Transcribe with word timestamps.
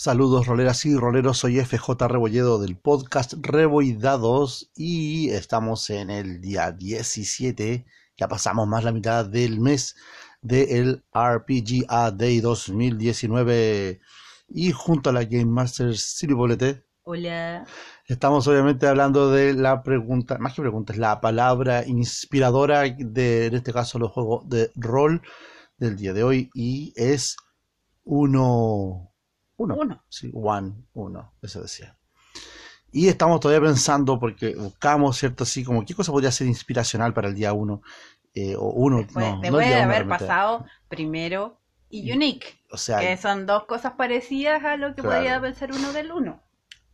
Saludos 0.00 0.46
roleras 0.46 0.86
y 0.86 0.96
roleros, 0.96 1.36
soy 1.36 1.60
FJ 1.60 2.08
Rebolledo 2.08 2.58
del 2.58 2.74
podcast 2.74 3.34
Reboidados 3.38 4.70
y 4.74 5.28
estamos 5.28 5.90
en 5.90 6.08
el 6.08 6.40
día 6.40 6.72
17, 6.72 7.84
ya 8.16 8.26
pasamos 8.26 8.66
más 8.66 8.82
la 8.82 8.92
mitad 8.92 9.26
del 9.26 9.60
mes 9.60 9.96
del 10.40 11.04
RPGA 11.12 12.12
Day 12.12 12.40
2019 12.40 14.00
y 14.48 14.72
junto 14.72 15.10
a 15.10 15.12
la 15.12 15.24
Game 15.24 15.44
Master 15.44 15.94
Siri 15.94 16.32
Bolete. 16.32 16.82
Hola. 17.02 17.66
Estamos 18.06 18.48
obviamente 18.48 18.86
hablando 18.86 19.30
de 19.30 19.52
la 19.52 19.82
pregunta, 19.82 20.38
más 20.38 20.54
que 20.54 20.62
pregunta, 20.62 20.94
es 20.94 20.98
la 20.98 21.20
palabra 21.20 21.86
inspiradora 21.86 22.84
de, 22.88 23.44
en 23.48 23.54
este 23.54 23.74
caso, 23.74 23.98
los 23.98 24.12
juegos 24.12 24.48
de 24.48 24.70
rol 24.76 25.20
del 25.76 25.96
día 25.96 26.14
de 26.14 26.22
hoy 26.22 26.50
y 26.54 26.94
es 26.96 27.36
uno 28.02 29.09
uno. 29.60 29.74
Uno. 29.74 30.04
Sí, 30.08 30.30
one, 30.34 30.72
uno, 30.94 31.32
eso 31.42 31.62
decía. 31.62 31.96
Y 32.92 33.08
estamos 33.08 33.40
todavía 33.40 33.66
pensando, 33.68 34.18
porque 34.18 34.54
buscamos, 34.56 35.16
¿cierto? 35.18 35.44
Así 35.44 35.64
como, 35.64 35.84
¿qué 35.84 35.94
cosa 35.94 36.12
podría 36.12 36.32
ser 36.32 36.46
inspiracional 36.48 37.14
para 37.14 37.28
el 37.28 37.34
día 37.34 37.52
uno? 37.52 37.82
Eh, 38.34 38.56
o 38.56 38.70
uno, 38.70 38.98
Después, 38.98 39.14
no, 39.14 39.36
no 39.36 39.40
después 39.42 39.66
el 39.66 39.70
de 39.70 39.74
haber 39.76 39.88
realmente. 39.98 40.08
pasado 40.08 40.66
primero 40.88 41.58
y 41.88 42.12
unique, 42.12 42.48
O 42.70 42.76
sea, 42.76 42.98
que 43.00 43.16
son 43.16 43.46
dos 43.46 43.64
cosas 43.66 43.92
parecidas 43.94 44.64
a 44.64 44.76
lo 44.76 44.94
que 44.94 45.02
Claro. 45.02 45.16
podría 45.16 45.40
pensar 45.40 45.72
uno 45.72 45.92
del 45.92 46.12
uno. 46.12 46.40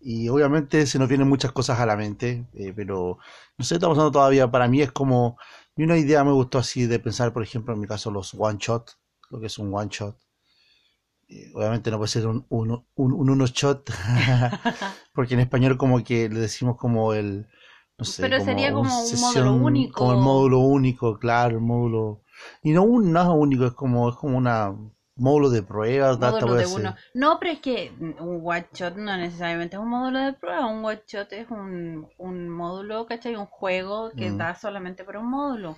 y 0.00 0.28
obviamente 0.28 0.86
se 0.86 0.98
nos 0.98 1.08
vienen 1.08 1.28
muchas 1.28 1.52
cosas 1.52 1.80
a 1.80 1.86
la 1.86 1.96
mente, 1.96 2.46
eh, 2.54 2.72
pero 2.74 3.18
no 3.58 3.64
sé, 3.64 3.74
estamos 3.74 3.96
hablando 3.98 4.12
todavía, 4.12 4.50
para 4.50 4.68
mí 4.68 4.82
es 4.82 4.92
como, 4.92 5.38
y 5.76 5.82
una 5.84 5.96
idea 5.98 6.22
me 6.24 6.32
gustó 6.32 6.58
así 6.58 6.86
de 6.86 6.98
pensar, 6.98 7.32
por 7.32 7.42
ejemplo, 7.42 7.74
en 7.74 7.80
mi 7.80 7.86
caso, 7.86 8.10
los 8.10 8.34
one 8.38 8.58
shot, 8.60 8.92
lo 9.30 9.40
que 9.40 9.46
es 9.46 9.58
un 9.58 9.74
one 9.74 9.88
shot. 9.90 10.16
Eh, 11.28 11.50
obviamente 11.54 11.90
no 11.90 11.98
puede 11.98 12.08
ser 12.08 12.26
un 12.26 12.46
uno, 12.50 12.86
un, 12.94 13.12
un 13.12 13.30
uno 13.30 13.46
shot, 13.46 13.90
porque 15.14 15.34
en 15.34 15.40
español 15.40 15.76
como 15.76 16.02
que 16.04 16.28
le 16.28 16.40
decimos 16.40 16.76
como 16.76 17.14
el, 17.14 17.46
no 17.98 18.04
sé, 18.04 18.22
Pero 18.22 18.40
sería 18.40 18.72
como 18.72 19.00
un 19.04 19.20
módulo 19.20 19.52
único. 19.54 19.98
Como 19.98 20.12
el 20.12 20.18
módulo 20.18 20.58
único, 20.60 21.18
claro, 21.18 21.56
el 21.56 21.62
módulo, 21.62 22.22
y 22.62 22.72
no 22.72 22.82
un 22.84 23.12
no 23.12 23.22
es 23.22 23.28
único, 23.28 23.66
es 23.66 23.72
como, 23.72 24.08
es 24.10 24.16
como 24.16 24.36
una 24.38 24.74
módulo 25.16 25.50
de 25.50 25.62
prueba, 25.62 26.16
módulo 26.16 26.54
de 26.54 26.64
ser. 26.66 26.80
uno. 26.80 26.94
No, 27.14 27.38
pero 27.40 27.52
es 27.52 27.60
que 27.60 27.92
un 27.98 28.40
one 28.44 28.66
shot 28.74 28.96
no 28.96 29.16
necesariamente 29.16 29.76
es 29.76 29.82
un 29.82 29.88
módulo 29.88 30.18
de 30.20 30.32
prueba, 30.34 30.66
un 30.66 30.84
one 30.84 31.02
shot 31.06 31.32
es 31.32 31.50
un, 31.50 32.08
un 32.18 32.48
módulo, 32.48 33.06
¿cachai? 33.06 33.34
Un 33.36 33.46
juego 33.46 34.10
que 34.16 34.30
Mm. 34.30 34.38
da 34.38 34.54
solamente 34.54 35.04
por 35.04 35.16
un 35.16 35.30
módulo. 35.30 35.76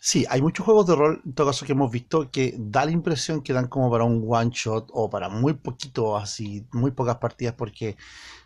Sí, 0.00 0.24
hay 0.28 0.42
muchos 0.42 0.64
juegos 0.66 0.86
de 0.86 0.96
rol, 0.96 1.22
en 1.24 1.32
todo 1.34 1.46
caso, 1.48 1.64
que 1.66 1.72
hemos 1.72 1.90
visto 1.90 2.30
que 2.30 2.54
da 2.58 2.84
la 2.84 2.90
impresión 2.90 3.42
que 3.42 3.52
dan 3.52 3.68
como 3.68 3.90
para 3.90 4.04
un 4.04 4.24
one 4.28 4.50
shot 4.52 4.88
o 4.92 5.08
para 5.10 5.28
muy 5.28 5.54
poquito, 5.54 6.16
así, 6.16 6.66
muy 6.72 6.90
pocas 6.90 7.16
partidas, 7.16 7.54
porque 7.54 7.96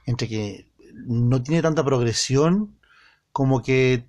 entre 0.06 0.28
que 0.28 0.66
no 0.94 1.42
tiene 1.42 1.62
tanta 1.62 1.84
progresión, 1.84 2.78
como 3.32 3.62
que 3.62 4.08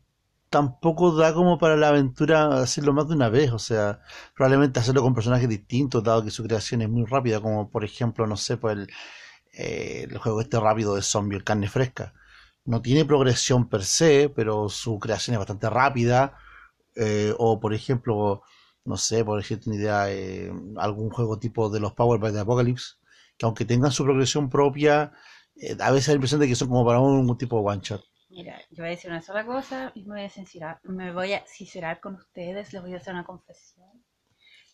tampoco 0.50 1.16
da 1.16 1.34
como 1.34 1.58
para 1.58 1.75
la 1.78 1.89
aventura 1.89 2.61
hacerlo 2.61 2.94
más 2.94 3.08
de 3.09 3.16
una 3.16 3.30
vez, 3.30 3.52
o 3.52 3.59
sea, 3.59 4.02
probablemente 4.36 4.80
hacerlo 4.80 5.02
con 5.03 5.14
personajes 5.16 5.50
distintos, 5.50 6.03
dado 6.03 6.23
que 6.23 6.31
su 6.31 6.44
creación 6.44 6.81
es 6.81 6.89
muy 6.89 7.06
rápida, 7.06 7.41
como 7.41 7.69
por 7.69 7.84
ejemplo, 7.86 8.28
no 8.28 8.38
sé, 8.38 8.58
pues 8.58 8.78
el, 8.78 8.89
eh, 9.53 10.08
el 10.09 10.17
juego 10.17 10.41
este 10.41 10.59
rápido 10.59 10.95
de 10.95 11.02
zombie, 11.02 11.38
el 11.38 11.44
carne 11.44 11.69
fresca. 11.69 12.14
No 12.66 12.81
tiene 12.81 13.06
progresión 13.06 13.69
per 13.69 13.84
se, 13.86 14.30
pero 14.30 14.69
su 14.69 15.00
creación 15.00 15.36
es 15.36 15.39
bastante 15.39 15.69
rápida. 15.69 16.38
Eh, 17.00 17.34
o 17.38 17.59
por 17.59 17.73
ejemplo, 17.73 18.42
no 18.86 18.98
sé, 18.98 19.23
por 19.23 19.40
ejemplo, 19.40 19.72
una 19.72 19.80
idea, 19.81 20.12
eh, 20.12 20.52
algún 20.78 21.09
juego 21.09 21.38
tipo 21.40 21.70
de 21.70 21.80
los 21.80 21.94
Power 21.94 22.20
by 22.20 22.31
the 22.31 22.40
Apocalypse, 22.40 22.95
que 23.38 23.45
aunque 23.45 23.66
tengan 23.66 23.92
su 23.92 24.03
progresión 24.03 24.50
propia, 24.50 25.12
eh, 25.56 25.75
a 25.80 25.92
veces 25.92 26.08
da 26.08 26.14
la 26.14 26.16
impresión 26.16 26.42
de 26.42 26.48
que 26.48 26.56
son 26.56 26.70
como 26.70 26.86
para 26.86 27.00
un, 27.00 27.38
tipo 27.38 27.59
one 27.59 27.81
shot. 27.84 28.03
Mira, 28.30 28.59
yo 28.72 28.78
voy 28.84 28.88
a 28.88 28.90
decir 28.90 29.09
una 29.09 29.22
sola 29.22 29.45
cosa 29.45 29.92
y 29.95 30.03
me 30.06 30.16
voy 30.16 30.25
a 30.25 30.30
sincerar, 30.30 30.80
me 30.84 31.12
voy 31.12 31.34
a 31.34 31.46
sincerar 31.46 32.00
con 32.00 32.16
ustedes, 32.16 32.74
les 32.74 32.81
voy 32.81 32.94
a 32.94 32.97
hacer 32.97 33.13
una 33.13 33.25
confesión. 33.25 33.88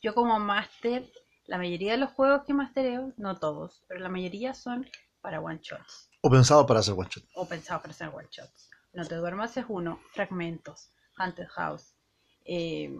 Yo 0.01 0.13
como 0.13 0.39
máster, 0.39 1.09
la 1.45 1.57
mayoría 1.57 1.93
de 1.93 1.97
los 1.97 2.11
juegos 2.11 2.43
que 2.45 2.53
mastereo, 2.53 3.13
no 3.17 3.37
todos, 3.37 3.83
pero 3.87 3.99
la 3.99 4.09
mayoría 4.09 4.53
son 4.53 4.85
para 5.21 5.39
one 5.39 5.59
shots 5.61 6.09
O 6.21 6.29
pensado 6.29 6.65
para 6.65 6.81
hacer 6.81 6.93
one 6.97 7.09
shot. 7.09 7.23
o 7.35 7.47
pensados 7.47 7.81
para 7.81 7.93
ser 7.93 8.09
one 8.09 8.27
shots. 8.29 8.69
No 8.93 9.05
te 9.05 9.15
duermas 9.15 9.55
es 9.57 9.65
uno, 9.69 9.99
Fragmentos, 10.11 10.91
Haunted 11.17 11.47
House, 11.47 11.92
eh, 12.45 12.95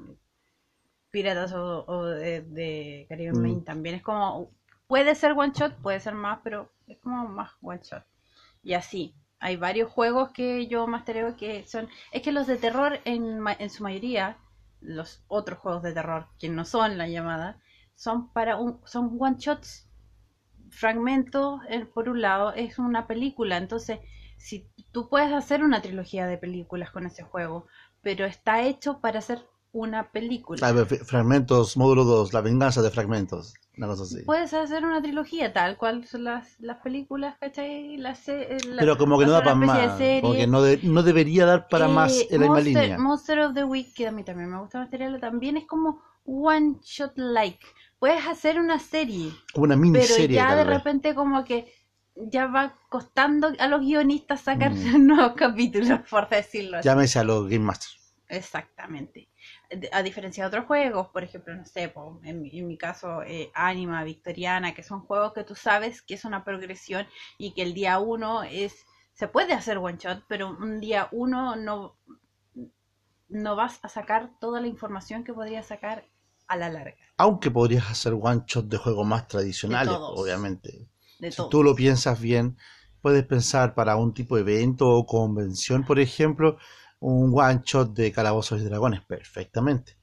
Piratas 1.11 1.53
o, 1.53 1.85
o 1.87 2.05
de, 2.05 2.41
de 2.41 3.05
Caribe 3.07 3.33
Mm. 3.33 3.41
Main 3.41 3.63
también 3.63 3.95
es 3.95 4.01
como, 4.03 4.51
puede 4.87 5.15
ser 5.15 5.31
one 5.33 5.53
shot, 5.55 5.75
puede 5.81 5.99
ser 5.99 6.13
más, 6.15 6.39
pero 6.43 6.71
es 6.87 6.97
como 6.99 7.27
más 7.29 7.51
one 7.61 7.79
shot. 7.83 8.03
Y 8.63 8.73
así, 8.73 9.15
hay 9.39 9.55
varios 9.57 9.91
juegos 9.91 10.31
que 10.31 10.67
yo 10.67 10.87
mastereo 10.87 11.37
que 11.37 11.65
son, 11.67 11.89
es 12.11 12.21
que 12.21 12.31
los 12.31 12.47
de 12.47 12.57
terror 12.57 12.99
en, 13.05 13.39
en 13.59 13.69
su 13.69 13.83
mayoría, 13.83 14.37
los 14.81 15.23
otros 15.27 15.59
juegos 15.59 15.83
de 15.83 15.93
terror 15.93 16.27
que 16.39 16.49
no 16.49 16.65
son 16.65 16.97
la 16.97 17.07
llamada, 17.07 17.59
son 17.95 18.29
para 18.33 18.57
un, 18.57 18.81
son 18.85 19.15
one 19.19 19.37
shots. 19.39 19.87
Fragmento, 20.71 21.61
eh, 21.69 21.85
por 21.85 22.09
un 22.09 22.21
lado, 22.21 22.53
es 22.53 22.79
una 22.79 23.07
película, 23.07 23.57
entonces 23.57 23.99
si 24.37 24.67
tú 24.91 25.07
puedes 25.07 25.31
hacer 25.31 25.63
una 25.63 25.81
trilogía 25.81 26.27
de 26.27 26.37
películas 26.37 26.91
con 26.91 27.05
ese 27.05 27.23
juego, 27.23 27.67
pero 28.03 28.25
está 28.25 28.61
hecho 28.63 28.99
para 28.99 29.19
hacer 29.19 29.45
una 29.71 30.11
película. 30.11 30.67
A 30.67 30.71
ver, 30.71 30.83
f- 30.83 31.03
fragmentos, 31.03 31.75
módulo 31.77 32.03
2, 32.03 32.33
la 32.33 32.41
venganza 32.41 32.81
de 32.81 32.91
fragmentos. 32.91 33.53
Una 33.75 33.87
cosa 33.87 34.03
así. 34.03 34.21
Puedes 34.23 34.53
hacer 34.53 34.85
una 34.85 35.01
trilogía 35.01 35.51
tal 35.51 35.77
cual 35.77 36.05
son 36.05 36.25
las, 36.25 36.59
las 36.59 36.77
películas, 36.77 37.37
¿cachai? 37.39 37.97
Las, 37.97 38.29
eh, 38.29 38.57
la- 38.69 38.81
Pero 38.81 38.97
como 38.97 39.17
que 39.17 39.25
no 39.25 39.31
da 39.31 39.41
para 39.43 39.55
más. 39.55 39.97
Como 40.21 40.33
que 40.33 40.45
no, 40.47 40.61
de- 40.61 40.79
no 40.83 41.01
debería 41.01 41.45
dar 41.47 41.67
para 41.69 41.87
más 41.87 42.11
Eh, 42.21 42.27
en 42.29 42.41
la 42.41 42.49
misma 42.49 42.61
línea. 42.61 42.97
Monster 42.99 43.39
of 43.39 43.53
the 43.55 43.63
Week, 43.63 43.93
que 43.95 44.07
a 44.07 44.11
mí 44.11 44.23
también 44.23 44.51
me 44.51 44.59
gusta 44.59 44.79
material, 44.79 45.19
también 45.19 45.57
es 45.57 45.65
como 45.65 46.01
one 46.25 46.75
shot 46.83 47.13
like. 47.15 47.65
Puedes 47.99 48.27
hacer 48.27 48.59
una 48.59 48.77
serie, 48.79 49.31
Como 49.53 49.63
una 49.63 49.75
pero 49.75 49.81
miniserie, 49.91 50.35
ya 50.35 50.49
tal 50.49 50.57
de 50.57 50.63
repente 50.65 51.15
como 51.15 51.43
que 51.43 51.73
ya 52.16 52.47
va 52.47 52.75
costando 52.90 53.51
a 53.59 53.68
los 53.68 53.81
guionistas 53.81 54.41
sacar 54.41 54.72
Mm. 54.72 54.75
nuevos 55.07 55.34
capítulos, 55.34 56.00
por 56.09 56.29
decirlo 56.29 56.78
así. 56.78 56.88
Llámese 56.90 57.19
a 57.19 57.24
los 57.24 57.44
Game 57.50 57.66
Masters. 57.66 58.00
Exactamente. 58.28 59.29
A 59.91 60.01
diferencia 60.03 60.44
de 60.44 60.47
otros 60.47 60.66
juegos, 60.66 61.07
por 61.09 61.24
ejemplo, 61.24 61.53
no 61.56 61.66
sé, 61.66 61.94
en, 62.24 62.41
mi- 62.41 62.57
en 62.59 62.68
mi 62.68 62.78
caso, 62.78 63.22
eh, 63.24 63.51
Anima, 63.53 64.03
Victoriana, 64.03 64.74
que 64.74 64.84
son 64.84 65.01
juegos 65.01 65.34
que 65.34 65.44
tú 65.44 65.56
sabes 65.56 66.01
que 66.01 66.16
es 66.16 66.25
una 66.25 66.44
progresión 66.44 67.06
y 67.38 67.53
que 67.53 67.62
el 67.63 67.74
día 67.74 68.00
uno 68.00 68.44
es, 68.44 68.74
se 69.13 69.28
puede 69.28 69.53
hacer 69.53 69.78
one 69.78 69.97
shot, 70.00 70.24
pero 70.28 70.50
un 70.50 70.80
día 70.80 71.07
uno 71.12 71.56
no, 71.56 71.97
no 73.28 73.57
vas 73.57 73.80
a 73.84 73.90
sacar 73.90 74.31
toda 74.40 74.62
la 74.62 74.68
información 74.68 75.25
que 75.25 75.34
podrías 75.34 75.66
sacar 75.68 76.06
a 76.47 76.56
la 76.56 76.69
larga, 76.69 76.95
Aunque 77.18 77.50
podrías 77.50 77.90
hacer 77.90 78.13
one 78.13 78.44
shot 78.45 78.68
de 78.68 78.78
juegos 78.78 79.07
más 79.07 79.28
tradicionales, 79.28 79.97
obviamente. 80.00 80.88
De 81.23 81.31
Si 81.31 81.38
todo. 81.38 81.50
tú 81.50 81.63
lo 81.63 81.75
piensas 81.75 82.19
bien, 82.22 82.57
puedes 83.01 83.25
pensar 83.25 83.73
para 83.75 83.95
un 83.95 84.13
tipo 84.13 84.35
de 84.35 84.41
evento 84.41 84.89
o 84.89 85.06
convención, 85.06 85.84
por 85.85 86.00
ejemplo, 86.00 86.57
un 87.00 87.34
one 87.38 87.61
shot 87.66 87.94
de 87.94 88.11
Calabozos 88.11 88.61
y 88.61 88.66
Dragones, 88.66 89.01
perfectamente. 89.06 89.97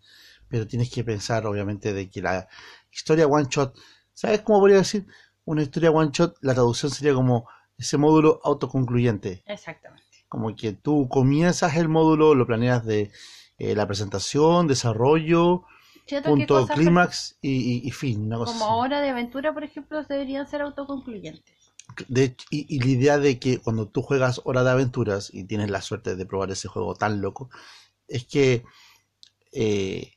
Pero 0.48 0.66
tienes 0.66 0.90
que 0.90 1.04
pensar, 1.04 1.46
obviamente, 1.46 1.92
de 1.92 2.10
que 2.10 2.20
la 2.20 2.48
historia 2.90 3.26
one 3.26 3.46
shot, 3.48 3.74
¿sabes 4.12 4.40
cómo 4.42 4.60
podría 4.60 4.78
decir? 4.78 5.06
Una 5.44 5.62
historia 5.62 5.90
one 5.90 6.10
shot, 6.12 6.36
la 6.42 6.54
traducción 6.54 6.90
sería 6.90 7.14
como 7.14 7.48
ese 7.78 7.96
módulo 7.96 8.40
autoconcluyente. 8.44 9.42
Exactamente. 9.46 10.04
Como 10.28 10.54
que 10.54 10.72
tú 10.72 11.08
comienzas 11.08 11.76
el 11.76 11.88
módulo, 11.88 12.34
lo 12.34 12.46
planeas 12.46 12.84
de 12.84 13.10
eh, 13.58 13.74
la 13.74 13.86
presentación, 13.86 14.66
desarrollo, 14.66 15.64
punto 16.24 16.66
clímax 16.68 17.36
y, 17.42 17.50
y- 17.50 17.88
y 17.88 17.90
fin, 17.90 18.22
una 18.26 18.38
cosa 18.38 18.52
como 18.52 18.64
así. 18.64 18.74
hora 18.80 19.00
de 19.00 19.10
aventura, 19.10 19.52
por 19.54 19.64
ejemplo, 19.64 20.02
deberían 20.04 20.46
ser 20.46 20.62
autoconcluyentes. 20.62 21.54
De 22.08 22.36
y, 22.50 22.66
y 22.76 22.78
la 22.80 22.86
idea 22.86 23.18
de 23.18 23.38
que 23.38 23.58
cuando 23.58 23.88
tú 23.88 24.02
juegas 24.02 24.40
Hora 24.44 24.62
de 24.62 24.70
Aventuras 24.70 25.30
y 25.32 25.44
tienes 25.44 25.70
la 25.70 25.82
suerte 25.82 26.14
de 26.16 26.24
probar 26.26 26.50
ese 26.50 26.68
juego 26.68 26.94
tan 26.94 27.20
loco, 27.20 27.50
es 28.08 28.26
que 28.26 28.64
eh, 29.52 30.12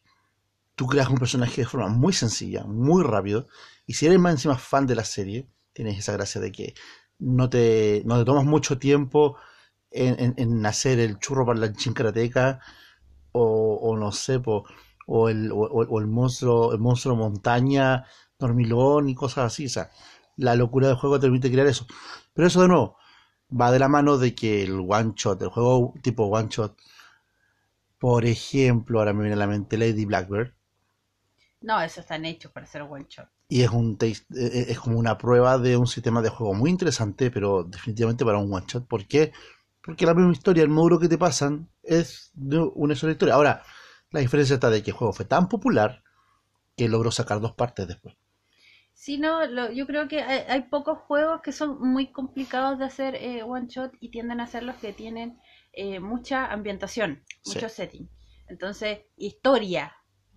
tú 0.75 0.87
creas 0.87 1.09
un 1.09 1.17
personaje 1.19 1.61
de 1.61 1.67
forma 1.67 1.89
muy 1.89 2.13
sencilla, 2.13 2.63
muy 2.65 3.03
rápido, 3.03 3.47
y 3.87 3.93
si 3.95 4.05
eres 4.07 4.19
más 4.19 4.33
encima 4.33 4.57
fan 4.57 4.87
de 4.87 4.95
la 4.95 5.05
serie, 5.05 5.47
tienes 5.73 5.97
esa 5.99 6.13
gracia 6.13 6.41
de 6.41 6.51
que 6.51 6.75
no 7.19 7.49
te, 7.49 8.03
no 8.05 8.19
te 8.19 8.25
tomas 8.25 8.45
mucho 8.45 8.77
tiempo 8.79 9.37
en, 9.91 10.19
en- 10.19 10.33
en 10.37 10.65
hacer 10.65 10.99
el 10.99 11.19
churro 11.19 11.45
para 11.45 11.59
la 11.59 11.73
chinkarateca, 11.73 12.61
o, 13.31 13.75
o 13.81 13.97
no 13.97 14.11
sé, 14.11 14.39
po, 14.39 14.65
o, 15.07 15.29
el, 15.29 15.51
o, 15.53 15.99
el 15.99 16.07
monstruo, 16.07 16.73
el 16.73 16.79
monstruo 16.79 17.15
montaña, 17.15 18.05
dormilón 18.39 19.09
y 19.09 19.15
cosas 19.15 19.45
así, 19.45 19.65
o 19.67 19.69
sea, 19.69 19.89
la 20.37 20.55
locura 20.55 20.87
del 20.87 20.97
juego 20.97 21.19
te 21.19 21.27
permite 21.27 21.51
crear 21.51 21.67
eso. 21.67 21.85
Pero 22.33 22.47
eso 22.47 22.61
de 22.61 22.67
nuevo 22.69 22.97
va 23.49 23.71
de 23.71 23.79
la 23.79 23.89
mano 23.89 24.17
de 24.17 24.35
que 24.35 24.63
el 24.63 24.79
one 24.87 25.13
shot, 25.15 25.41
el 25.41 25.49
juego 25.49 25.93
tipo 26.01 26.25
one 26.25 26.49
shot, 26.49 26.75
por 27.97 28.23
ejemplo, 28.25 28.99
ahora 28.99 29.13
me 29.13 29.21
viene 29.21 29.33
a 29.33 29.37
la 29.39 29.47
mente 29.47 29.79
Lady 29.79 30.05
Blackbird, 30.05 30.53
No, 31.61 31.81
eso 31.81 32.01
están 32.01 32.25
hechos 32.25 32.51
para 32.51 32.67
hacer 32.67 32.83
one 32.83 33.07
shot. 33.09 33.27
Y 33.47 33.61
es 33.61 33.69
un 33.69 33.97
eh, 34.01 34.13
eh, 34.35 34.65
es 34.69 34.79
como 34.79 34.97
una 34.97 35.17
prueba 35.17 35.57
de 35.57 35.77
un 35.77 35.87
sistema 35.87 36.21
de 36.21 36.29
juego 36.29 36.53
muy 36.53 36.69
interesante, 36.71 37.29
pero 37.29 37.63
definitivamente 37.63 38.25
para 38.25 38.39
un 38.39 38.51
one 38.53 38.65
shot. 38.67 38.87
¿Por 38.87 39.05
qué? 39.07 39.31
Porque 39.81 40.05
la 40.05 40.13
misma 40.13 40.31
historia, 40.31 40.63
el 40.63 40.69
módulo 40.69 40.99
que 40.99 41.09
te 41.09 41.17
pasan, 41.17 41.69
es 41.83 42.31
una 42.75 42.95
sola 42.95 43.11
historia. 43.13 43.35
Ahora, 43.35 43.63
la 44.13 44.21
diferencia 44.21 44.53
está 44.55 44.69
de 44.69 44.81
que 44.83 44.91
el 44.91 44.97
juego 44.97 45.11
fue 45.13 45.25
tan 45.25 45.49
popular 45.49 46.03
que 46.77 46.89
logró 46.89 47.11
sacar 47.11 47.41
dos 47.41 47.53
partes 47.55 47.87
después. 47.87 48.15
Sí, 48.93 49.17
no, 49.17 49.45
lo- 49.45 49.71
yo 49.71 49.85
creo 49.87 50.07
que 50.07 50.21
hay, 50.21 50.43
hay 50.47 50.61
pocos 50.63 50.99
juegos 50.99 51.41
que 51.41 51.51
son 51.51 51.79
muy 51.81 52.11
complicados 52.11 52.79
de 52.79 52.85
hacer 52.85 53.15
eh, 53.15 53.43
one 53.43 53.67
shot 53.67 53.93
y 53.99 54.09
tienden 54.09 54.39
a 54.39 54.47
ser 54.47 54.63
los 54.63 54.75
que 54.77 54.93
tienen 54.93 55.37
eh, 55.73 55.99
mucha 55.99 56.45
ambientación, 56.51 57.23
Sí. 57.43 57.59
mucho 57.59 57.69
setting. 57.69 58.09
Entonces, 58.47 58.99
historia, 59.17 59.95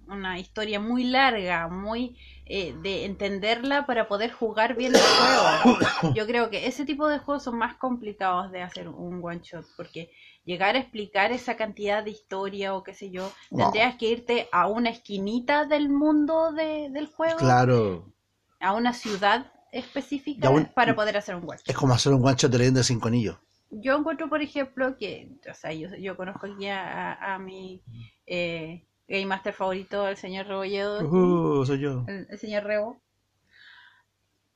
una 0.08 0.38
historia 0.38 0.80
muy 0.80 1.04
larga, 1.04 1.68
muy 1.68 2.18
eh, 2.48 2.74
de 2.82 3.04
entenderla 3.04 3.86
para 3.86 4.06
poder 4.08 4.30
jugar 4.32 4.76
bien 4.76 4.92
el 4.94 5.00
juego. 5.00 6.14
Yo 6.14 6.26
creo 6.26 6.48
que 6.48 6.66
ese 6.66 6.84
tipo 6.84 7.08
de 7.08 7.18
juegos 7.18 7.42
son 7.42 7.58
más 7.58 7.74
complicados 7.74 8.52
de 8.52 8.62
hacer 8.62 8.88
un 8.88 9.20
one 9.24 9.40
shot 9.42 9.66
porque 9.76 10.10
llegar 10.44 10.76
a 10.76 10.78
explicar 10.78 11.32
esa 11.32 11.56
cantidad 11.56 12.04
de 12.04 12.10
historia 12.12 12.74
o 12.74 12.82
qué 12.84 12.94
sé 12.94 13.10
yo, 13.10 13.32
No. 13.50 13.64
tendrías 13.64 13.96
que 13.96 14.08
irte 14.10 14.48
a 14.52 14.68
una 14.68 14.90
esquinita 14.90 15.64
del 15.64 15.88
mundo 15.88 16.52
de- 16.52 16.88
del 16.90 17.06
juego 17.08 17.38
Claro, 17.38 18.12
a 18.60 18.72
una 18.74 18.92
ciudad 18.92 19.52
específica 19.72 20.48
un- 20.50 20.66
para 20.66 20.94
poder 20.94 21.16
hacer 21.16 21.34
un 21.34 21.42
one 21.42 21.58
shot. 21.58 21.68
es 21.68 21.76
como 21.76 21.94
hacer 21.94 22.12
un 22.12 22.24
one 22.24 22.36
shot 22.36 22.50
de 22.52 22.58
leyenda 22.58 22.78
de 22.80 22.84
cinco 22.84 23.08
anillos. 23.08 23.36
Yo 23.70 23.96
encuentro, 23.98 24.28
por 24.28 24.40
ejemplo, 24.40 24.96
que, 24.96 25.28
o 25.50 25.54
sea, 25.54 25.72
yo, 25.72 25.88
yo 25.96 26.16
conozco 26.16 26.46
aquí 26.46 26.68
a, 26.68 27.12
a- 27.14 27.34
a 27.34 27.38
mi 27.40 27.82
eh, 28.24 28.84
Game 29.08 29.26
Master 29.26 29.52
favorito, 29.54 30.06
el 30.08 30.16
señor 30.16 30.46
Rebolledo, 30.46 31.00
Uh, 31.08 31.64
soy 31.64 31.78
yo. 31.80 32.04
el, 32.08 32.26
el 32.28 32.38
señor 32.38 32.64
Rebo, 32.64 33.00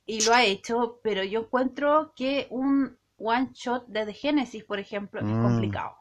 y 0.07 0.25
lo 0.25 0.35
ha 0.35 0.45
hecho, 0.45 0.99
pero 1.03 1.23
yo 1.23 1.41
encuentro 1.41 2.13
que 2.17 2.47
un 2.51 2.99
one 3.17 3.51
shot 3.53 3.87
de 3.87 4.07
The 4.07 4.13
Genesis, 4.15 4.65
por 4.65 4.79
ejemplo, 4.81 5.21
es 5.21 5.27
Mm. 5.27 5.43
complicado. 5.43 5.97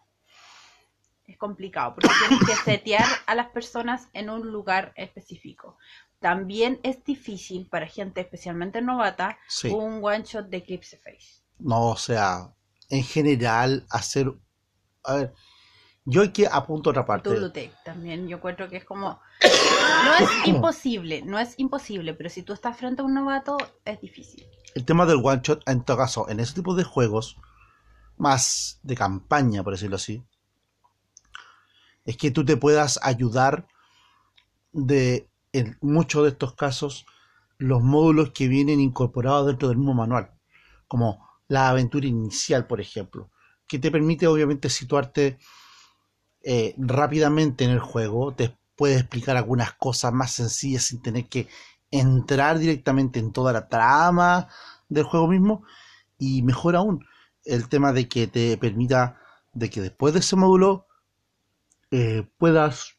Es 1.28 1.38
complicado 1.38 1.94
porque 1.94 2.10
tienes 2.28 2.48
que 2.48 2.56
setear 2.72 3.06
a 3.28 3.36
las 3.36 3.50
personas 3.50 4.07
en 4.13 4.31
un 4.31 4.52
lugar 4.52 4.94
específico. 4.95 5.78
También 6.19 6.80
es 6.81 7.04
difícil 7.04 7.68
para 7.69 7.86
gente 7.86 8.22
especialmente 8.22 8.81
novata 8.81 9.38
Sí. 9.48 9.69
un 9.69 10.04
one 10.04 10.24
shot 10.24 10.48
de 10.48 10.57
Eclipse 10.57 10.98
Face. 10.98 11.44
No, 11.60 11.90
o 11.90 11.98
sea, 11.98 12.52
en 12.90 13.04
general, 13.04 13.86
hacer. 13.92 14.34
A 15.04 15.13
ver, 15.16 15.34
yo 16.09 16.23
aquí 16.23 16.44
apunto 16.45 16.89
otra 16.89 17.06
parte. 17.06 17.29
Tulutec 17.29 17.71
también, 17.83 18.27
yo 18.27 18.38
encuentro 18.38 18.67
que 18.67 18.77
es 18.77 18.85
como... 18.85 19.21
No 19.41 20.13
es 20.19 20.29
imposible, 20.47 21.21
no 21.21 21.38
es 21.38 21.53
imposible, 21.57 22.13
pero 22.15 22.29
si 22.29 22.41
tú 22.41 22.53
estás 22.53 22.75
frente 22.77 23.01
a 23.01 23.06
un 23.06 23.13
novato, 23.13 23.57
es 23.85 24.01
difícil. 24.01 24.45
El 24.73 24.85
tema 24.85 25.06
del 25.06 25.21
one 25.23 25.41
shot, 25.44 25.61
en 25.67 25.83
todo 25.83 25.97
caso, 25.97 26.27
en 26.29 26.39
ese 26.39 26.56
tipo 26.56 26.73
de 26.73 26.83
juegos, 26.83 27.38
más 28.17 28.79
de 28.81 28.95
campaña, 28.95 29.63
por 29.63 29.73
decirlo 29.73 29.97
así, 29.97 30.23
es 32.06 32.17
que 32.17 32.31
tú 32.31 32.44
te 32.44 32.57
puedas 32.57 33.00
ayudar 33.03 33.67
de, 34.71 35.29
en 35.53 35.77
muchos 35.81 36.23
de 36.23 36.29
estos 36.29 36.56
casos, 36.56 37.06
los 37.59 37.83
módulos 37.83 38.31
que 38.31 38.47
vienen 38.47 38.79
incorporados 38.79 39.45
dentro 39.45 39.67
del 39.67 39.77
mismo 39.77 39.94
manual, 39.94 40.31
como 40.88 41.29
la 41.47 41.69
aventura 41.69 42.07
inicial, 42.07 42.65
por 42.65 42.81
ejemplo, 42.81 43.29
que 43.67 43.77
te 43.77 43.91
permite 43.91 44.25
obviamente 44.25 44.69
situarte 44.69 45.38
eh, 46.44 46.74
rápidamente 46.77 47.65
en 47.65 47.71
el 47.71 47.80
juego, 47.80 48.33
te 48.33 48.57
puede 48.75 48.95
explicar 48.95 49.38
algunas 49.38 49.74
cosas 49.74 50.13
más 50.13 50.31
sencillas 50.31 50.83
sin 50.83 51.01
tener 51.01 51.27
que 51.27 51.47
entrar 51.91 52.59
directamente 52.59 53.19
en 53.19 53.31
toda 53.31 53.51
la 53.51 53.68
trama 53.68 54.47
del 54.88 55.03
juego 55.03 55.27
mismo. 55.27 55.63
Y 56.18 56.41
mejor 56.44 56.75
aún 56.75 57.06
el 57.45 57.68
tema 57.68 57.94
de 57.94 58.07
que 58.07 58.27
te 58.27 58.57
permita 58.57 59.19
de 59.53 59.69
que 59.69 59.81
después 59.81 60.13
de 60.13 60.19
ese 60.19 60.36
módulo 60.36 60.88
eh, 61.91 62.30
puedas 62.38 62.97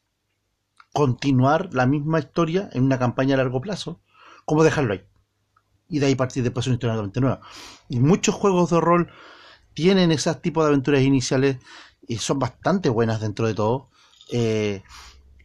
continuar 0.93 1.73
la 1.73 1.85
misma 1.85 2.19
historia 2.19 2.69
en 2.73 2.83
una 2.83 2.99
campaña 2.99 3.35
a 3.35 3.37
largo 3.37 3.61
plazo 3.61 4.01
como 4.45 4.63
dejarlo 4.63 4.93
ahí. 4.93 5.05
Y 5.87 5.99
de 5.99 6.07
ahí 6.07 6.15
partir 6.15 6.43
después 6.43 6.67
una 6.67 6.75
historia 6.75 6.93
totalmente 6.93 7.21
nueva. 7.21 7.41
Y 7.89 7.99
muchos 7.99 8.35
juegos 8.35 8.69
de 8.69 8.79
rol 8.79 9.11
tienen 9.73 10.11
ese 10.11 10.33
tipo 10.35 10.61
de 10.61 10.69
aventuras 10.69 11.01
iniciales 11.01 11.57
y 12.07 12.17
son 12.17 12.39
bastante 12.39 12.89
buenas 12.89 13.21
dentro 13.21 13.47
de 13.47 13.53
todo 13.53 13.89
eh, 14.31 14.83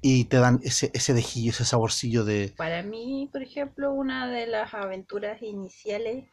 y 0.00 0.25
te 0.25 0.37
dan 0.37 0.61
ese, 0.62 0.91
ese 0.94 1.14
dejillo, 1.14 1.50
ese 1.50 1.64
saborcillo 1.64 2.25
de, 2.25 2.55
Para 2.56 2.82
mí, 2.82 3.29
por 3.32 3.43
ejemplo, 3.43 3.93
una 3.93 4.29
de 4.29 4.47
las 4.47 4.73
aventuras 4.75 5.43
iniciales 5.43 6.26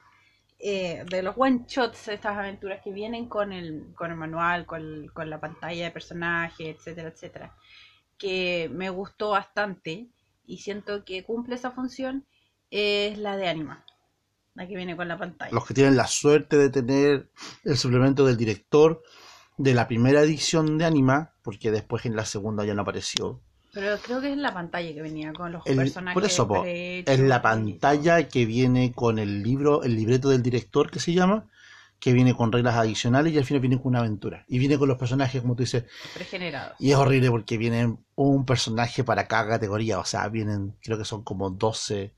eh, 0.59 1.03
de 1.09 1.23
los 1.23 1.35
one 1.37 1.65
shots, 1.67 2.07
estas 2.07 2.37
aventuras 2.37 2.81
que 2.83 2.91
vienen 2.91 3.27
con 3.27 3.51
el, 3.51 3.93
con 3.95 4.11
el 4.11 4.17
manual, 4.17 4.65
con, 4.65 5.07
con 5.13 5.29
la 5.29 5.39
pantalla 5.39 5.85
de 5.85 5.91
personaje, 5.91 6.69
etcétera, 6.69 7.09
etcétera, 7.09 7.55
que 8.17 8.69
me 8.71 8.89
gustó 8.89 9.31
bastante 9.31 10.07
y 10.45 10.59
siento 10.59 11.03
que 11.03 11.23
cumple 11.23 11.55
esa 11.55 11.71
función, 11.71 12.25
es 12.69 13.17
la 13.17 13.37
de 13.37 13.47
Anima, 13.47 13.85
la 14.55 14.67
que 14.67 14.75
viene 14.75 14.95
con 14.95 15.07
la 15.07 15.17
pantalla. 15.17 15.51
los 15.51 15.65
que 15.65 15.73
tienen 15.73 15.97
la 15.97 16.07
suerte 16.07 16.57
de 16.57 16.69
tener 16.69 17.29
el 17.63 17.77
suplemento 17.77 18.25
del 18.25 18.37
director 18.37 19.03
de 19.57 19.73
la 19.73 19.87
primera 19.87 20.21
edición 20.21 20.77
de 20.77 20.85
Anima, 20.85 21.33
porque 21.43 21.71
después 21.71 22.05
en 22.05 22.15
la 22.15 22.25
segunda 22.25 22.65
ya 22.65 22.73
no 22.73 22.81
apareció. 22.81 23.41
Pero 23.73 23.97
creo 23.97 24.21
que 24.21 24.31
es 24.31 24.37
la 24.37 24.53
pantalla 24.53 24.93
que 24.93 25.01
venía 25.01 25.33
con 25.33 25.51
los 25.51 25.65
El- 25.65 25.77
personajes. 25.77 26.13
por 26.13 26.25
eso, 26.25 26.47
po, 26.47 26.63
Es 26.65 27.19
la 27.19 27.41
pantalla 27.41 28.27
que 28.27 28.45
viene 28.45 28.91
con 28.93 29.17
el 29.19 29.41
libro, 29.41 29.83
el 29.83 29.95
libreto 29.95 30.29
del 30.29 30.43
director 30.43 30.91
que 30.91 30.99
se 30.99 31.13
llama, 31.13 31.49
que 31.99 32.13
viene 32.13 32.35
con 32.35 32.51
reglas 32.51 32.75
adicionales 32.75 33.33
y 33.33 33.37
al 33.37 33.45
final 33.45 33.61
viene 33.61 33.77
con 33.77 33.87
una 33.87 33.99
aventura. 33.99 34.43
Y 34.47 34.59
viene 34.59 34.77
con 34.77 34.89
los 34.89 34.97
personajes, 34.97 35.41
como 35.41 35.55
tú 35.55 35.63
dices, 35.63 35.85
pregenerados. 36.13 36.75
y 36.79 36.91
es 36.91 36.97
horrible 36.97 37.29
porque 37.31 37.57
viene 37.57 37.97
un 38.15 38.45
personaje 38.45 39.03
para 39.03 39.27
cada 39.27 39.47
categoría, 39.49 39.99
o 39.99 40.05
sea, 40.05 40.27
vienen, 40.29 40.75
creo 40.81 40.97
que 40.97 41.05
son 41.05 41.23
como 41.23 41.49
12 41.49 42.13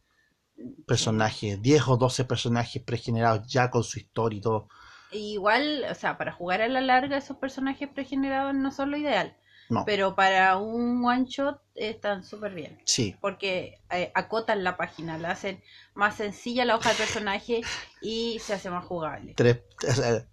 personajes, 0.86 1.62
10 1.62 1.88
o 1.88 1.98
12 1.98 2.26
personajes 2.26 2.82
pregenerados 2.82 3.48
ya 3.48 3.70
con 3.70 3.84
su 3.84 4.00
historia 4.00 4.38
y 4.38 4.42
todo. 4.42 4.68
Igual, 5.16 5.86
o 5.90 5.96
sea, 5.96 6.18
para 6.18 6.32
jugar 6.32 6.62
a 6.62 6.68
la 6.68 6.82
larga 6.82 7.18
esos 7.18 7.38
personajes 7.38 7.90
pregenerados 7.90 8.54
no 8.54 8.72
son 8.72 8.92
lo 8.92 8.98
ideal. 8.98 9.36
No, 9.70 9.84
Pero 9.86 10.16
para 10.16 10.58
un 10.58 11.04
one 11.04 11.26
shot 11.26 11.60
están 11.74 12.24
súper 12.24 12.54
bien. 12.54 12.78
sí, 12.86 13.16
Porque 13.20 13.80
eh, 13.90 14.12
acotan 14.14 14.64
la 14.64 14.78
página, 14.78 15.18
la 15.18 15.32
hacen 15.32 15.62
más 15.96 16.16
sencilla 16.16 16.66
la 16.66 16.76
hoja 16.76 16.90
de 16.90 16.96
personaje 16.96 17.62
y 18.02 18.38
se 18.40 18.54
hace 18.54 18.70
más 18.70 18.86
jugable. 18.86 19.34
tres, 19.36 19.62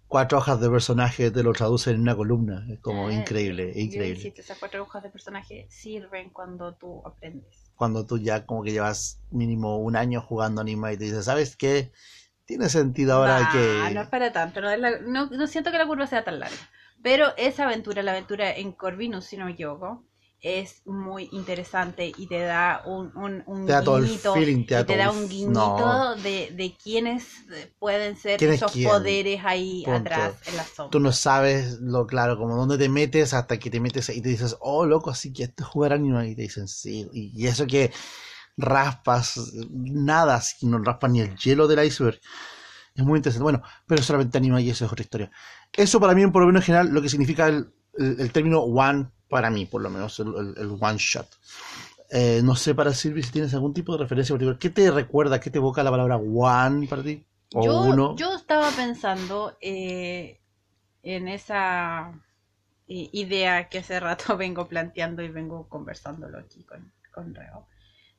cuatro 0.07 0.37
hojas 0.37 0.61
de 0.61 0.69
personaje 0.69 1.31
te 1.31 1.41
lo 1.43 1.51
traducen 1.53 1.95
en 1.95 2.01
una 2.01 2.15
columna. 2.15 2.63
Es 2.71 2.79
como 2.79 3.09
Eh, 3.09 3.15
increíble, 3.15 3.73
increíble. 3.75 4.17
insisto, 4.17 4.41
esas 4.41 4.57
cuatro 4.59 4.83
hojas 4.83 5.01
de 5.03 5.09
personaje 5.09 5.65
sirven 5.69 6.29
cuando 6.29 6.75
tú 6.75 7.01
aprendes. 7.05 7.71
Cuando 7.75 8.05
tú 8.05 8.19
ya 8.19 8.45
como 8.45 8.63
que 8.63 8.71
llevas 8.71 9.19
mínimo 9.31 9.77
un 9.77 9.95
año 9.95 10.21
jugando 10.21 10.61
anime 10.61 10.93
y 10.93 10.97
te 10.97 11.05
dices, 11.05 11.25
¿sabes 11.25 11.55
qué? 11.55 11.91
Tiene 12.45 12.69
sentido 12.69 13.15
ahora 13.15 13.47
Nah, 13.47 13.49
que... 13.49 13.91
no 13.91 14.01
es 14.01 14.07
para 14.09 14.31
tanto, 14.33 14.61
no, 14.61 14.69
es 14.69 14.79
la- 14.79 14.99
no- 14.99 15.27
no 15.27 15.47
siento 15.47 15.71
que 15.71 15.77
la 15.77 15.87
curva 15.87 16.07
sea 16.07 16.23
tan 16.23 16.39
larga. 16.39 16.57
Pero 17.01 17.33
esa 17.37 17.63
aventura, 17.65 18.03
la 18.03 18.11
aventura 18.11 18.51
en 18.55 18.71
Corvinus, 18.73 19.25
si 19.25 19.37
no 19.37 19.45
me 19.45 19.51
equivoco, 19.53 20.05
es 20.41 20.81
muy 20.85 21.29
interesante 21.31 22.11
y 22.17 22.27
te 22.27 22.39
da 22.39 22.81
un, 22.85 23.15
un, 23.17 23.43
un 23.47 23.61
Te 23.65 23.73
da 23.73 23.81
guiñito, 23.81 24.33
feeling, 24.33 24.65
te 24.65 24.75
da 24.75 24.81
y 24.81 24.83
te 24.85 24.97
da 24.97 25.09
un 25.11 25.29
guiñito 25.29 25.85
no. 25.85 26.07
de, 26.17 26.51
de 26.51 26.75
quiénes 26.81 27.23
pueden 27.79 28.17
ser 28.17 28.37
¿Quién 28.37 28.51
es 28.51 28.63
esos 28.63 28.71
quién? 28.71 28.87
poderes 28.87 29.41
ahí 29.45 29.85
Punto. 29.85 30.21
atrás 30.25 30.41
en 30.45 30.57
la 30.57 30.67
sombra. 30.67 30.91
Tú 30.91 30.99
no 30.99 31.11
sabes 31.11 31.79
lo 31.81 32.07
claro, 32.07 32.37
como 32.37 32.55
dónde 32.55 32.77
te 32.77 32.89
metes 32.89 33.33
hasta 33.33 33.59
que 33.59 33.69
te 33.71 33.79
metes 33.79 34.09
y 34.09 34.21
te 34.21 34.29
dices, 34.29 34.57
oh, 34.61 34.85
loco, 34.85 35.09
así 35.11 35.33
que 35.33 35.43
esto 35.43 35.63
es 35.63 35.69
jugar 35.69 35.93
anime. 35.93 36.29
Y 36.31 36.35
te 36.35 36.43
dicen, 36.43 36.67
sí. 36.67 37.07
Y, 37.13 37.31
y 37.35 37.47
eso 37.47 37.67
que 37.67 37.91
raspas 38.57 39.39
nada, 39.71 40.41
si 40.41 40.67
no 40.67 40.79
raspas 40.79 41.11
ni 41.11 41.21
el 41.21 41.35
hielo 41.37 41.67
del 41.67 41.85
iceberg. 41.85 42.19
Es 42.95 43.03
muy 43.03 43.17
interesante. 43.17 43.43
Bueno, 43.43 43.61
pero 43.87 44.01
solamente 44.03 44.37
anime 44.37 44.61
y 44.61 44.69
eso 44.69 44.85
es 44.85 44.91
otra 44.91 45.03
historia. 45.03 45.31
Eso 45.71 45.99
para 45.99 46.13
mí, 46.13 46.25
por 46.27 46.41
lo 46.43 46.47
menos 46.47 46.61
en 46.63 46.65
general, 46.67 46.89
lo 46.89 47.01
que 47.01 47.09
significa 47.09 47.47
el, 47.47 47.73
el- 47.97 48.19
el 48.21 48.31
término 48.31 48.61
one, 48.61 49.09
para 49.29 49.49
mí, 49.49 49.65
por 49.65 49.81
lo 49.81 49.89
menos, 49.89 50.19
el, 50.19 50.27
el- 50.27 50.55
el 50.57 50.77
one 50.79 50.97
shot. 50.99 51.27
Eh, 52.11 52.41
no 52.43 52.55
sé 52.55 52.75
para 52.75 52.93
Silvi 52.93 53.23
si 53.23 53.31
tienes 53.31 53.53
algún 53.53 53.73
tipo 53.73 53.93
de 53.93 53.99
referencia 53.99 54.33
particular. 54.35 54.59
¿Qué 54.59 54.69
te 54.69 54.91
recuerda, 54.91 55.39
qué 55.39 55.49
te 55.49 55.57
evoca 55.57 55.83
la 55.83 55.91
palabra 55.91 56.17
one 56.17 56.87
para 56.87 57.03
ti? 57.03 57.25
O 57.55 57.63
yo, 57.63 57.89
uno. 57.89 58.15
yo 58.15 58.35
estaba 58.35 58.69
pensando 58.71 59.57
eh, 59.61 60.39
en 61.03 61.27
esa 61.27 62.11
eh, 62.87 63.09
idea 63.13 63.69
que 63.69 63.79
hace 63.79 63.99
rato 63.99 64.37
vengo 64.37 64.67
planteando 64.67 65.23
y 65.23 65.29
vengo 65.29 65.67
conversándolo 65.69 66.39
aquí 66.39 66.63
con, 66.65 66.91
con 67.13 67.33
Reo, 67.35 67.67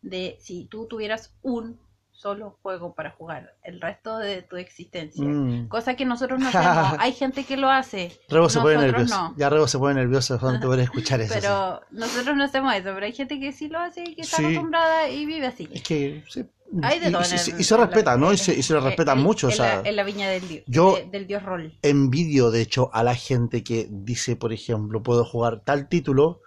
de 0.05 0.37
si 0.41 0.67
tú 0.67 0.87
tuvieras 0.87 1.35
un 1.43 1.79
solo 2.11 2.57
juego 2.63 2.95
para 2.95 3.11
jugar 3.11 3.55
el 3.65 3.81
resto 3.81 4.19
de 4.19 4.43
tu 4.43 4.57
existencia. 4.57 5.25
Mm. 5.25 5.69
Cosa 5.69 5.95
que 5.97 6.05
nosotros 6.05 6.39
no 6.41 6.49
hacemos. 6.55 6.97
Hay 7.01 7.13
gente 7.13 7.45
que 7.45 7.57
lo 7.57 7.69
hace. 7.69 8.13
Rebo 8.29 8.49
se 8.49 8.61
pone 8.61 8.77
nervioso. 8.79 9.15
no. 9.15 9.35
Ya 9.37 9.51
Rebo 9.51 9.67
se 9.67 9.79
pone 9.79 9.95
nervioso 9.95 10.39
cuando 10.39 10.61
te 10.61 10.67
puedes 10.67 10.85
escuchar 10.85 11.21
eso. 11.21 11.35
sí. 11.35 11.41
Pero 11.43 11.81
nosotros 11.91 12.37
no 12.37 12.45
hacemos 12.45 12.73
eso, 12.75 12.91
pero 12.95 13.05
hay 13.05 13.13
gente 13.13 13.41
que 13.41 13.53
sí 13.53 13.69
lo 13.69 13.81
hace 13.81 14.05
y 14.05 14.15
que 14.15 14.23
está 14.23 14.37
Sí. 14.39 14.45
acostumbrada 14.45 15.09
y 15.11 15.27
vive 15.27 15.47
así. 15.47 15.69
Es 15.73 15.83
que 15.83 16.23
sí. 16.29 16.45
Hay 16.83 16.99
de 16.99 17.09
y, 17.09 17.13
todo 17.13 17.23
y 17.23 17.27
el- 17.53 17.61
y 17.61 17.65
se 17.65 17.77
respeta, 17.77 18.17
¿no? 18.17 18.33
Y 18.33 18.39
se, 18.39 18.55
y 18.57 18.63
se 18.63 18.73
le 18.73 18.79
eh, 18.81 18.83
respeta 18.83 19.13
en- 19.13 19.19
mucho. 19.21 19.49
O 19.49 19.51
en, 19.51 19.57
sea, 19.57 19.83
la, 19.83 19.89
en 19.89 19.97
la 19.97 20.03
viña 20.03 20.29
del 20.31 20.49
dios, 20.49 20.65
yo- 20.67 20.97
de- 20.97 21.05
del 21.07 21.27
dios 21.27 21.43
rol. 21.43 21.73
envidio, 21.83 22.51
de 22.51 22.63
hecho, 22.63 22.91
a 22.95 23.03
la 23.05 23.15
gente 23.15 23.63
que 23.63 23.87
dice, 23.91 24.35
por 24.37 24.53
ejemplo, 24.53 25.03
puedo 25.03 25.25
jugar 25.25 25.61
tal 25.65 25.89
título 25.89 26.41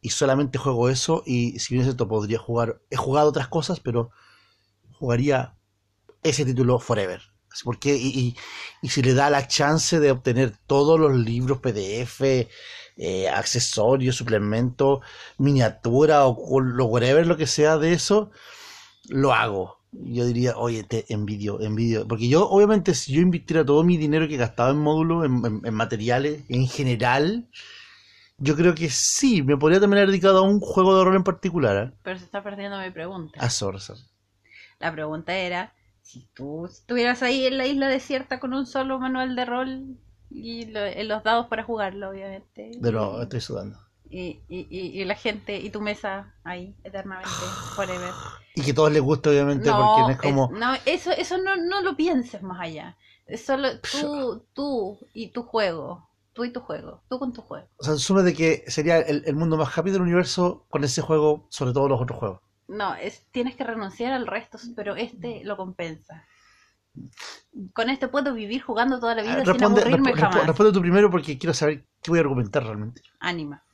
y 0.00 0.10
solamente 0.10 0.58
juego 0.58 0.88
eso 0.88 1.22
y 1.26 1.58
si 1.58 1.74
bien 1.74 1.82
es 1.82 1.86
cierto, 1.88 2.08
podría 2.08 2.38
jugar, 2.38 2.80
he 2.90 2.96
jugado 2.96 3.28
otras 3.30 3.48
cosas, 3.48 3.80
pero 3.80 4.10
jugaría 4.92 5.56
ese 6.22 6.44
título 6.44 6.78
forever. 6.78 7.22
Porque, 7.64 7.96
y, 7.96 8.08
y, 8.08 8.36
y 8.82 8.90
si 8.90 9.02
le 9.02 9.14
da 9.14 9.30
la 9.30 9.48
chance 9.48 10.00
de 10.00 10.12
obtener 10.12 10.56
todos 10.66 11.00
los 11.00 11.14
libros 11.16 11.60
PDF, 11.60 12.48
eh, 12.96 13.28
accesorios, 13.28 14.16
suplementos, 14.16 15.00
miniatura 15.38 16.26
o, 16.26 16.36
o 16.38 16.60
lo 16.60 16.86
whatever, 16.86 17.26
lo 17.26 17.36
que 17.36 17.46
sea 17.48 17.78
de 17.78 17.92
eso, 17.92 18.30
lo 19.08 19.32
hago. 19.34 19.78
Yo 19.92 20.24
diría, 20.26 20.56
oye, 20.56 20.84
te 20.84 21.12
envidio, 21.12 21.60
envidio. 21.60 22.06
Porque 22.08 22.28
yo, 22.28 22.48
obviamente, 22.48 22.94
si 22.94 23.12
yo 23.12 23.20
invirtiera 23.22 23.64
todo 23.64 23.82
mi 23.84 23.96
dinero 23.96 24.28
que 24.28 24.36
gastaba 24.36 24.70
en 24.70 24.78
módulos, 24.78 25.26
en, 25.26 25.44
en- 25.46 25.60
en 25.64 25.74
materiales, 25.74 26.44
en 26.48 26.68
general, 26.68 27.48
yo 28.40 28.56
creo 28.56 28.74
que 28.74 28.88
sí, 28.90 29.42
me 29.42 29.56
podría 29.56 29.80
también 29.80 29.98
haber 29.98 30.08
dedicado 30.10 30.38
a 30.38 30.42
un 30.42 30.60
juego 30.60 30.96
de 30.98 31.04
rol 31.04 31.16
en 31.16 31.24
particular. 31.24 31.76
¿eh? 31.88 31.92
Pero 32.02 32.18
se 32.18 32.24
está 32.24 32.42
perdiendo 32.42 32.78
mi 32.78 32.90
pregunta. 32.90 33.40
A 33.40 33.50
sorry, 33.50 33.78
sorry. 33.80 34.00
La 34.78 34.90
pregunta 34.92 35.34
era, 35.36 35.72
si 36.02 36.26
tú 36.34 36.66
estuvieras 36.66 37.22
ahí 37.22 37.46
en 37.46 37.58
la 37.58 37.66
isla 37.66 37.88
desierta 37.88 38.40
con 38.40 38.54
un 38.54 38.66
solo 38.66 38.98
manual 38.98 39.36
de 39.36 39.44
rol 39.44 39.84
y 40.30 40.66
lo- 40.66 40.84
en 40.84 41.08
los 41.08 41.22
dados 41.22 41.46
para 41.48 41.64
jugarlo, 41.64 42.10
obviamente. 42.10 42.70
De 42.80 42.92
nuevo, 42.92 43.20
estoy 43.22 43.40
sudando. 43.40 43.78
Y, 44.08 44.40
y, 44.48 44.66
y, 44.70 45.00
y 45.00 45.04
la 45.04 45.14
gente, 45.14 45.56
y 45.58 45.70
tu 45.70 45.80
mesa 45.80 46.34
ahí, 46.42 46.74
eternamente, 46.82 47.30
forever. 47.76 48.12
Y 48.56 48.62
que 48.62 48.72
a 48.72 48.74
todos 48.74 48.90
les 48.92 49.02
guste, 49.02 49.28
obviamente, 49.28 49.70
porque 49.72 50.02
no 50.02 50.10
es 50.10 50.18
como... 50.18 50.44
es- 50.46 50.58
no, 50.58 50.74
eso, 50.86 51.10
eso 51.12 51.38
no, 51.38 51.56
no 51.56 51.82
lo 51.82 51.96
pienses 51.96 52.42
más 52.42 52.60
allá. 52.60 52.96
Es 53.26 53.44
solo 53.44 53.68
tú, 53.92 54.42
tú 54.52 54.98
y 55.14 55.28
tu 55.28 55.44
juego. 55.44 56.09
Tú 56.32 56.44
y 56.44 56.52
tu 56.52 56.60
juego. 56.60 57.02
Tú 57.08 57.18
con 57.18 57.32
tu 57.32 57.42
juego. 57.42 57.68
O 57.76 57.84
sea, 57.84 57.94
asume 57.94 58.22
de 58.22 58.34
que 58.34 58.64
sería 58.68 58.98
el, 58.98 59.24
el 59.26 59.34
mundo 59.36 59.56
más 59.56 59.76
happy 59.76 59.90
del 59.90 60.02
universo 60.02 60.66
con 60.70 60.84
ese 60.84 61.02
juego 61.02 61.46
sobre 61.50 61.72
todos 61.72 61.88
los 61.90 62.00
otros 62.00 62.18
juegos. 62.18 62.40
No, 62.68 62.94
es, 62.94 63.26
tienes 63.32 63.56
que 63.56 63.64
renunciar 63.64 64.12
al 64.12 64.26
resto, 64.28 64.58
pero 64.76 64.94
este 64.94 65.42
lo 65.44 65.56
compensa. 65.56 66.24
Con 67.72 67.90
este 67.90 68.08
puedo 68.08 68.32
vivir 68.32 68.62
jugando 68.62 69.00
toda 69.00 69.14
la 69.16 69.22
vida 69.22 69.36
sin 69.36 69.44
Responde, 69.46 69.80
aburrirme 69.82 70.12
resp- 70.12 70.14
resp- 70.16 70.20
jamás. 70.20 70.46
responde 70.46 70.72
tú 70.72 70.80
primero 70.80 71.10
porque 71.10 71.38
quiero 71.38 71.52
saber 71.54 71.86
qué 72.02 72.10
voy 72.10 72.18
a 72.18 72.22
argumentar 72.22 72.62
realmente. 72.64 73.02
Anima. 73.18 73.64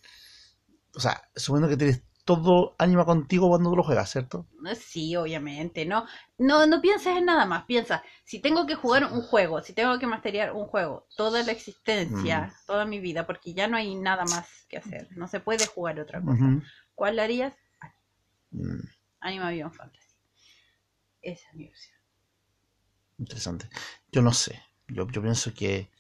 O 0.94 1.00
sea, 1.00 1.20
suponiendo 1.34 1.68
que 1.68 1.76
tienes 1.76 2.02
todo 2.26 2.76
ánima 2.78 3.06
contigo 3.06 3.48
cuando 3.48 3.70
tú 3.70 3.76
lo 3.76 3.84
juegas, 3.84 4.10
¿cierto? 4.10 4.46
Sí, 4.74 5.14
obviamente, 5.16 5.86
no, 5.86 6.06
no, 6.38 6.66
no 6.66 6.80
pienses 6.80 7.16
en 7.16 7.26
nada 7.26 7.46
más, 7.46 7.64
piensa, 7.66 8.02
si 8.24 8.40
tengo 8.40 8.66
que 8.66 8.74
jugar 8.74 9.04
un 9.12 9.22
juego, 9.22 9.62
si 9.62 9.72
tengo 9.74 9.98
que 10.00 10.08
masterear 10.08 10.52
un 10.54 10.66
juego, 10.66 11.06
toda 11.16 11.42
la 11.44 11.52
existencia, 11.52 12.48
Mm. 12.48 12.66
toda 12.66 12.84
mi 12.84 12.98
vida, 12.98 13.26
porque 13.26 13.54
ya 13.54 13.68
no 13.68 13.76
hay 13.76 13.94
nada 13.94 14.24
más 14.24 14.48
que 14.68 14.78
hacer, 14.78 15.08
no 15.16 15.28
se 15.28 15.40
puede 15.40 15.66
jugar 15.66 16.00
otra 16.00 16.20
cosa. 16.24 16.56
¿Cuál 16.96 17.18
harías? 17.20 17.54
Mm, 18.52 18.88
Anima 19.20 19.50
Beyond 19.50 19.74
Fantasy. 19.74 20.16
Esa 21.20 21.48
es 21.50 21.54
mi 21.56 21.68
opción. 21.68 21.96
interesante. 23.18 23.68
Yo 24.12 24.22
no 24.22 24.32
sé. 24.32 24.62
Yo, 24.88 25.06
yo 25.08 25.22
pienso 25.22 25.52
que... 25.54 25.90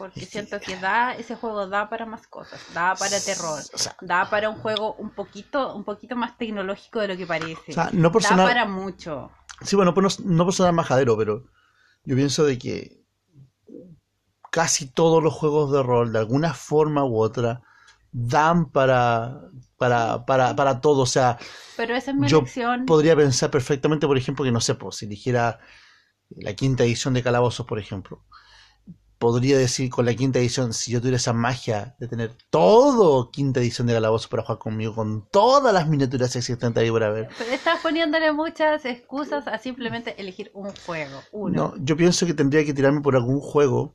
Porque 0.00 0.24
siento 0.24 0.58
que 0.66 0.76
da, 0.76 1.14
ese 1.14 1.34
juego 1.36 1.66
da 1.66 1.90
para 1.90 2.06
más 2.06 2.26
cosas, 2.26 2.60
da 2.72 2.94
para 3.00 3.20
terror, 3.20 3.60
O 3.74 3.78
sea, 3.78 3.94
da 4.00 4.30
para 4.30 4.48
un 4.48 4.56
juego 4.56 4.94
un 4.94 5.10
poquito, 5.10 5.74
un 5.76 5.84
poquito 5.84 6.16
más 6.16 6.38
tecnológico 6.38 7.00
de 7.00 7.08
lo 7.08 7.16
que 7.18 7.26
parece. 7.26 7.72
o 7.72 7.74
sea, 7.74 7.90
no 7.92 8.10
por 8.10 8.22
da 8.22 8.28
sonar- 8.30 8.48
para 8.48 8.64
mucho. 8.64 9.30
Sí, 9.60 9.76
bueno, 9.76 9.92
pues 9.92 10.18
no, 10.20 10.36
no 10.36 10.44
por 10.46 10.54
sonar 10.54 10.72
majadero, 10.72 11.18
pero 11.18 11.44
yo 12.06 12.16
pienso 12.16 12.44
de 12.46 12.58
que 12.58 13.00
casi 14.50 14.86
todos 14.86 15.22
los 15.22 15.34
juegos 15.34 15.72
de 15.72 15.82
rol, 15.82 16.12
de 16.12 16.18
alguna 16.18 16.54
forma 16.54 17.04
u 17.04 17.18
otra, 17.20 17.60
dan 18.12 18.70
para, 18.70 19.42
para, 19.76 20.24
para, 20.24 20.56
para 20.56 20.80
todo. 20.80 21.02
O 21.02 21.06
sea, 21.06 21.38
Pero 21.76 21.94
esa 21.94 22.10
es 22.10 22.16
mi 22.16 22.28
yo 22.28 22.38
elección. 22.38 22.86
podría 22.86 23.14
pensar 23.16 23.50
perfectamente, 23.50 24.06
por 24.06 24.16
ejemplo, 24.18 24.44
que 24.44 24.50
no 24.52 24.60
sé, 24.60 24.74
pues, 24.74 24.96
si 24.96 25.06
eligiera 25.06 25.60
la 26.30 26.54
quinta 26.54 26.84
edición 26.84 27.14
de 27.14 27.22
Calabozos, 27.22 27.66
por 27.66 27.78
ejemplo. 27.78 28.24
Podría 29.20 29.58
decir 29.58 29.90
con 29.90 30.06
la 30.06 30.14
quinta 30.14 30.38
edición, 30.38 30.72
si 30.72 30.90
yo 30.92 30.98
tuviera 31.00 31.18
esa 31.18 31.34
magia 31.34 31.94
de 32.00 32.08
tener 32.08 32.34
todo 32.48 33.30
quinta 33.30 33.60
edición 33.60 33.86
de 33.86 33.92
Calabozos 33.92 34.28
para 34.28 34.42
jugar 34.42 34.58
conmigo, 34.58 34.94
con 34.94 35.28
todas 35.28 35.74
las 35.74 35.86
miniaturas 35.88 36.34
existentes 36.36 36.82
ahí 36.82 36.90
para 36.90 37.10
ver. 37.10 37.28
Pero 37.38 37.50
estás 37.52 37.80
poniéndole 37.82 38.32
muchas 38.32 38.82
excusas 38.86 39.46
a 39.46 39.58
simplemente 39.58 40.18
elegir 40.18 40.50
un 40.54 40.70
juego. 40.86 41.20
Uno. 41.32 41.74
No, 41.76 41.84
yo 41.84 41.98
pienso 41.98 42.24
que 42.24 42.32
tendría 42.32 42.64
que 42.64 42.72
tirarme 42.72 43.02
por 43.02 43.14
algún 43.14 43.40
juego 43.40 43.94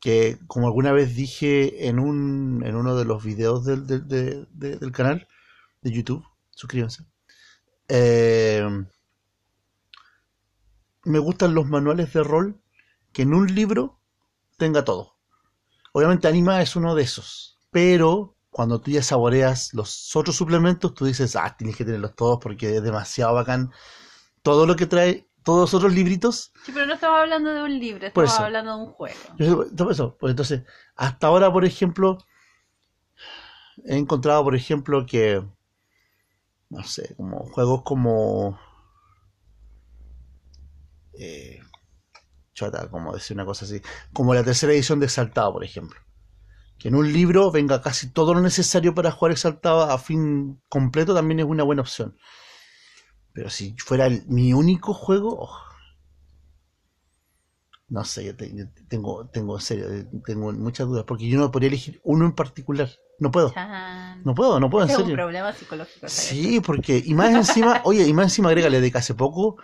que, 0.00 0.38
como 0.48 0.66
alguna 0.66 0.90
vez 0.90 1.14
dije 1.14 1.86
en 1.86 2.00
un 2.00 2.64
en 2.66 2.74
uno 2.74 2.96
de 2.96 3.04
los 3.04 3.22
videos 3.22 3.64
del, 3.64 3.86
del, 3.86 4.08
de- 4.08 4.46
de- 4.50 4.76
del 4.76 4.90
canal 4.90 5.28
de 5.82 5.92
YouTube, 5.92 6.24
suscríbanse. 6.50 7.04
eh, 7.88 8.66
me 11.04 11.18
gustan 11.20 11.54
los 11.54 11.66
manuales 11.68 12.12
de 12.12 12.22
rol 12.24 12.60
que 13.12 13.22
en 13.22 13.34
un 13.34 13.54
libro 13.54 13.97
tenga 14.58 14.84
todo. 14.84 15.16
Obviamente 15.92 16.28
Anima 16.28 16.60
es 16.60 16.76
uno 16.76 16.94
de 16.94 17.02
esos, 17.04 17.58
pero 17.70 18.36
cuando 18.50 18.80
tú 18.80 18.90
ya 18.90 19.02
saboreas 19.02 19.72
los 19.72 20.14
otros 20.14 20.36
suplementos, 20.36 20.92
tú 20.94 21.06
dices, 21.06 21.36
ah, 21.36 21.54
tienes 21.56 21.76
que 21.76 21.84
tenerlos 21.84 22.14
todos 22.14 22.38
porque 22.42 22.76
es 22.76 22.82
demasiado 22.82 23.34
bacán 23.34 23.70
todo 24.42 24.66
lo 24.66 24.76
que 24.76 24.86
trae, 24.86 25.28
todos 25.44 25.60
los 25.60 25.74
otros 25.74 25.94
libritos. 25.94 26.52
Sí, 26.64 26.72
pero 26.72 26.86
no 26.86 26.94
estamos 26.94 27.20
hablando 27.20 27.54
de 27.54 27.62
un 27.62 27.78
libro, 27.78 28.06
estamos 28.06 28.32
eso. 28.32 28.42
hablando 28.42 28.76
de 28.76 28.82
un 28.82 28.92
juego. 28.92 29.18
Yo 29.38 29.90
eso, 29.90 30.16
pues 30.18 30.32
entonces, 30.32 30.62
hasta 30.96 31.26
ahora, 31.28 31.52
por 31.52 31.64
ejemplo, 31.64 32.18
he 33.84 33.96
encontrado, 33.96 34.44
por 34.44 34.54
ejemplo, 34.54 35.06
que, 35.06 35.42
no 36.68 36.84
sé, 36.84 37.14
como 37.16 37.46
juegos 37.50 37.82
como, 37.82 38.58
eh, 41.18 41.57
chota, 42.58 42.88
como 42.90 43.14
decir 43.14 43.36
una 43.36 43.44
cosa 43.46 43.64
así, 43.64 43.80
como 44.12 44.34
la 44.34 44.44
tercera 44.44 44.72
edición 44.72 45.00
de 45.00 45.06
Exaltado, 45.06 45.52
por 45.52 45.64
ejemplo. 45.64 45.98
Que 46.78 46.88
en 46.88 46.94
un 46.96 47.12
libro 47.12 47.50
venga 47.50 47.82
casi 47.82 48.10
todo 48.10 48.34
lo 48.34 48.40
necesario 48.40 48.94
para 48.94 49.10
jugar 49.12 49.32
Exaltado 49.32 49.82
a 49.82 49.98
fin 49.98 50.60
completo 50.68 51.14
también 51.14 51.40
es 51.40 51.46
una 51.46 51.64
buena 51.64 51.82
opción. 51.82 52.16
Pero 53.32 53.50
si 53.50 53.74
fuera 53.78 54.06
el- 54.06 54.24
mi 54.26 54.52
único 54.52 54.92
juego, 54.94 55.36
oh, 55.40 55.58
no 57.88 58.04
sé, 58.04 58.24
yo, 58.26 58.36
te- 58.36 58.54
yo 58.54 58.64
tengo, 58.88 59.26
tengo, 59.28 59.56
en 59.56 59.62
serio, 59.62 59.86
tengo 60.26 60.52
muchas 60.52 60.86
dudas, 60.86 61.04
porque 61.06 61.26
yo 61.28 61.38
no 61.38 61.50
podría 61.50 61.68
elegir 61.68 62.00
uno 62.04 62.26
en 62.26 62.32
particular. 62.32 62.90
No 63.18 63.30
puedo, 63.30 63.50
Chan. 63.52 64.22
no 64.24 64.34
puedo, 64.34 64.60
no 64.60 64.68
puedo, 64.68 64.84
en 64.84 64.90
es 64.90 64.96
un 64.96 65.02
serio. 65.04 65.16
problema 65.16 65.52
psicológico. 65.54 66.00
¿sabes? 66.00 66.12
Sí, 66.12 66.60
porque, 66.60 67.02
y 67.04 67.14
más 67.14 67.34
encima, 67.34 67.80
oye, 67.84 68.06
y 68.06 68.12
más 68.12 68.26
encima 68.26 68.48
agrégale 68.50 68.80
de 68.80 68.92
que 68.92 68.98
hace 68.98 69.14
poco 69.14 69.56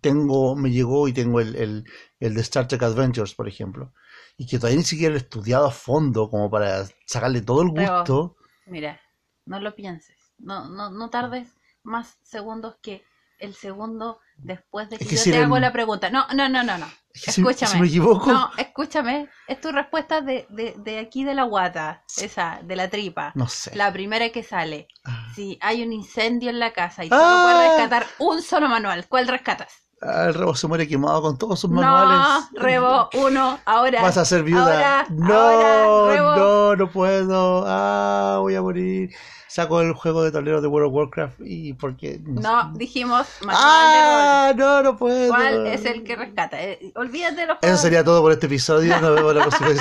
tengo, 0.00 0.56
me 0.56 0.70
llegó 0.70 1.08
y 1.08 1.12
tengo 1.12 1.40
el, 1.40 1.56
el, 1.56 1.84
el 2.20 2.34
de 2.34 2.40
Star 2.40 2.66
Trek 2.68 2.82
Adventures, 2.82 3.34
por 3.34 3.48
ejemplo, 3.48 3.92
y 4.36 4.46
que 4.46 4.58
todavía 4.58 4.78
ni 4.78 4.84
siquiera 4.84 5.14
he 5.14 5.18
estudiado 5.18 5.66
a 5.66 5.70
fondo 5.70 6.28
como 6.30 6.50
para 6.50 6.84
sacarle 7.06 7.42
todo 7.42 7.62
el 7.62 7.72
Pero- 7.72 7.98
gusto. 7.98 8.36
Mira, 8.66 9.00
no 9.46 9.60
lo 9.60 9.74
pienses. 9.74 10.16
No, 10.38 10.68
no, 10.68 10.90
no 10.90 11.10
tardes 11.10 11.54
más 11.82 12.18
segundos 12.22 12.76
que 12.82 13.04
el 13.38 13.54
segundo 13.54 14.20
después 14.36 14.90
de 14.90 14.98
que, 14.98 15.04
Es 15.04 15.10
que 15.10 15.16
yo 15.16 15.22
si 15.22 15.30
te 15.32 15.38
hago 15.38 15.58
la 15.58 15.72
pregunta. 15.72 16.10
No, 16.10 16.26
no, 16.34 16.48
no, 16.48 16.62
no, 16.62 16.78
no. 16.78 16.86
Escúchame. 17.12 17.72
si 17.72 17.80
me 17.80 17.86
equivoco. 17.86 18.32
No, 18.32 18.50
escúchame. 18.58 19.28
Es 19.46 19.60
tu 19.60 19.70
respuesta 19.70 20.20
de, 20.20 20.46
de, 20.50 20.74
de 20.78 20.98
aquí 20.98 21.22
de 21.24 21.34
la 21.34 21.44
guata, 21.44 22.02
esa, 22.18 22.60
de 22.64 22.74
la 22.76 22.90
tripa. 22.90 23.30
No 23.36 23.46
sé. 23.48 23.74
La 23.76 23.92
primera 23.92 24.28
que 24.30 24.42
sale. 24.42 24.88
Ah, 25.04 25.28
Si 25.34 25.56
hay 25.60 25.82
un 25.82 25.92
incendio 25.92 26.50
en 26.50 26.58
la 26.58 26.72
casa 26.72 27.04
y 27.04 27.08
solo 27.08 27.22
Ah. 27.24 27.42
puedes 27.44 27.70
rescatar 27.70 28.06
un 28.18 28.42
solo 28.42 28.68
manual, 28.68 29.06
¿cuál 29.08 29.28
rescatas? 29.28 29.83
Ah, 30.02 30.26
el 30.28 30.34
rebo 30.34 30.54
se 30.54 30.66
muere 30.66 30.86
quemado 30.86 31.22
con 31.22 31.38
todos 31.38 31.58
sus 31.60 31.70
manuales. 31.70 32.46
No, 32.52 32.60
Rebo, 32.60 33.08
uno, 33.14 33.58
ahora. 33.64 34.02
Vas 34.02 34.18
a 34.18 34.24
ser 34.24 34.42
viuda. 34.42 34.62
Ahora, 34.62 35.06
no, 35.10 35.34
ahora, 35.34 36.14
Rebo. 36.14 36.36
no, 36.36 36.76
no 36.76 36.90
puedo. 36.90 37.64
Ah, 37.66 38.36
voy 38.40 38.54
a 38.54 38.62
morir. 38.62 39.10
Saco 39.48 39.80
el 39.80 39.92
juego 39.92 40.24
de 40.24 40.32
tablero 40.32 40.60
de 40.60 40.66
World 40.66 40.88
of 40.88 40.94
Warcraft 40.94 41.40
y 41.44 41.72
porque. 41.74 42.20
No, 42.24 42.72
dijimos 42.74 43.26
manual 43.42 43.56
Ah, 43.64 44.52
no, 44.56 44.82
no 44.82 44.96
puedo. 44.96 45.28
¿Cuál 45.28 45.66
es 45.68 45.84
el 45.84 46.02
que 46.02 46.16
rescata? 46.16 46.60
Eh, 46.60 46.92
olvídate 46.96 47.36
de 47.36 47.46
los 47.46 47.56
Eso 47.56 47.60
juegos. 47.62 47.80
sería 47.80 48.04
todo 48.04 48.20
por 48.20 48.32
este 48.32 48.46
episodio. 48.46 49.00
Nos 49.00 49.14
vemos 49.14 49.34
la 49.34 49.42
próxima 49.42 49.68
vez. 49.68 49.80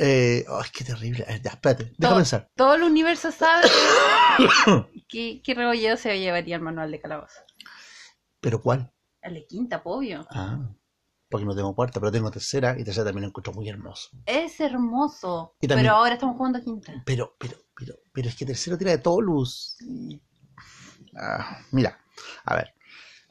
Eh, 0.00 0.44
qué 0.72 0.84
terrible. 0.84 1.24
Ya, 1.42 1.50
espérate, 1.50 1.84
deja 1.84 2.10
todo, 2.10 2.16
pensar. 2.16 2.48
todo 2.56 2.74
el 2.74 2.82
universo 2.84 3.30
sabe 3.32 3.68
que, 5.08 5.42
que 5.42 5.96
se 5.96 6.18
llevaría 6.20 6.56
el 6.56 6.62
manual 6.62 6.90
de 6.90 7.00
calabozo. 7.00 7.40
¿Pero 8.40 8.60
cuál? 8.62 8.92
El 9.22 9.34
de 9.34 9.46
quinta, 9.46 9.80
obvio. 9.84 10.26
Ah, 10.30 10.58
porque 11.28 11.44
no 11.44 11.54
tengo 11.54 11.74
cuarta, 11.74 12.00
pero 12.00 12.12
tengo 12.12 12.30
tercera 12.30 12.76
y 12.78 12.84
tercera 12.84 13.06
también 13.06 13.22
lo 13.22 13.28
encuentro 13.28 13.52
muy 13.52 13.68
hermoso. 13.68 14.10
Es 14.26 14.60
hermoso. 14.60 15.56
Y 15.60 15.68
también- 15.68 15.86
Pero 15.86 15.96
ahora 15.96 16.14
estamos 16.14 16.36
jugando 16.36 16.58
a 16.58 16.62
quinta. 16.62 17.02
Pero, 17.04 17.34
pero, 17.38 17.56
pero, 17.76 17.94
pero 18.12 18.28
es 18.28 18.36
que 18.36 18.46
tercero 18.46 18.78
tira 18.78 18.92
de 18.92 18.98
todo 18.98 19.20
luz. 19.20 19.76
Ah, 21.16 21.58
mira, 21.72 21.98
a 22.44 22.54
ver. 22.56 22.72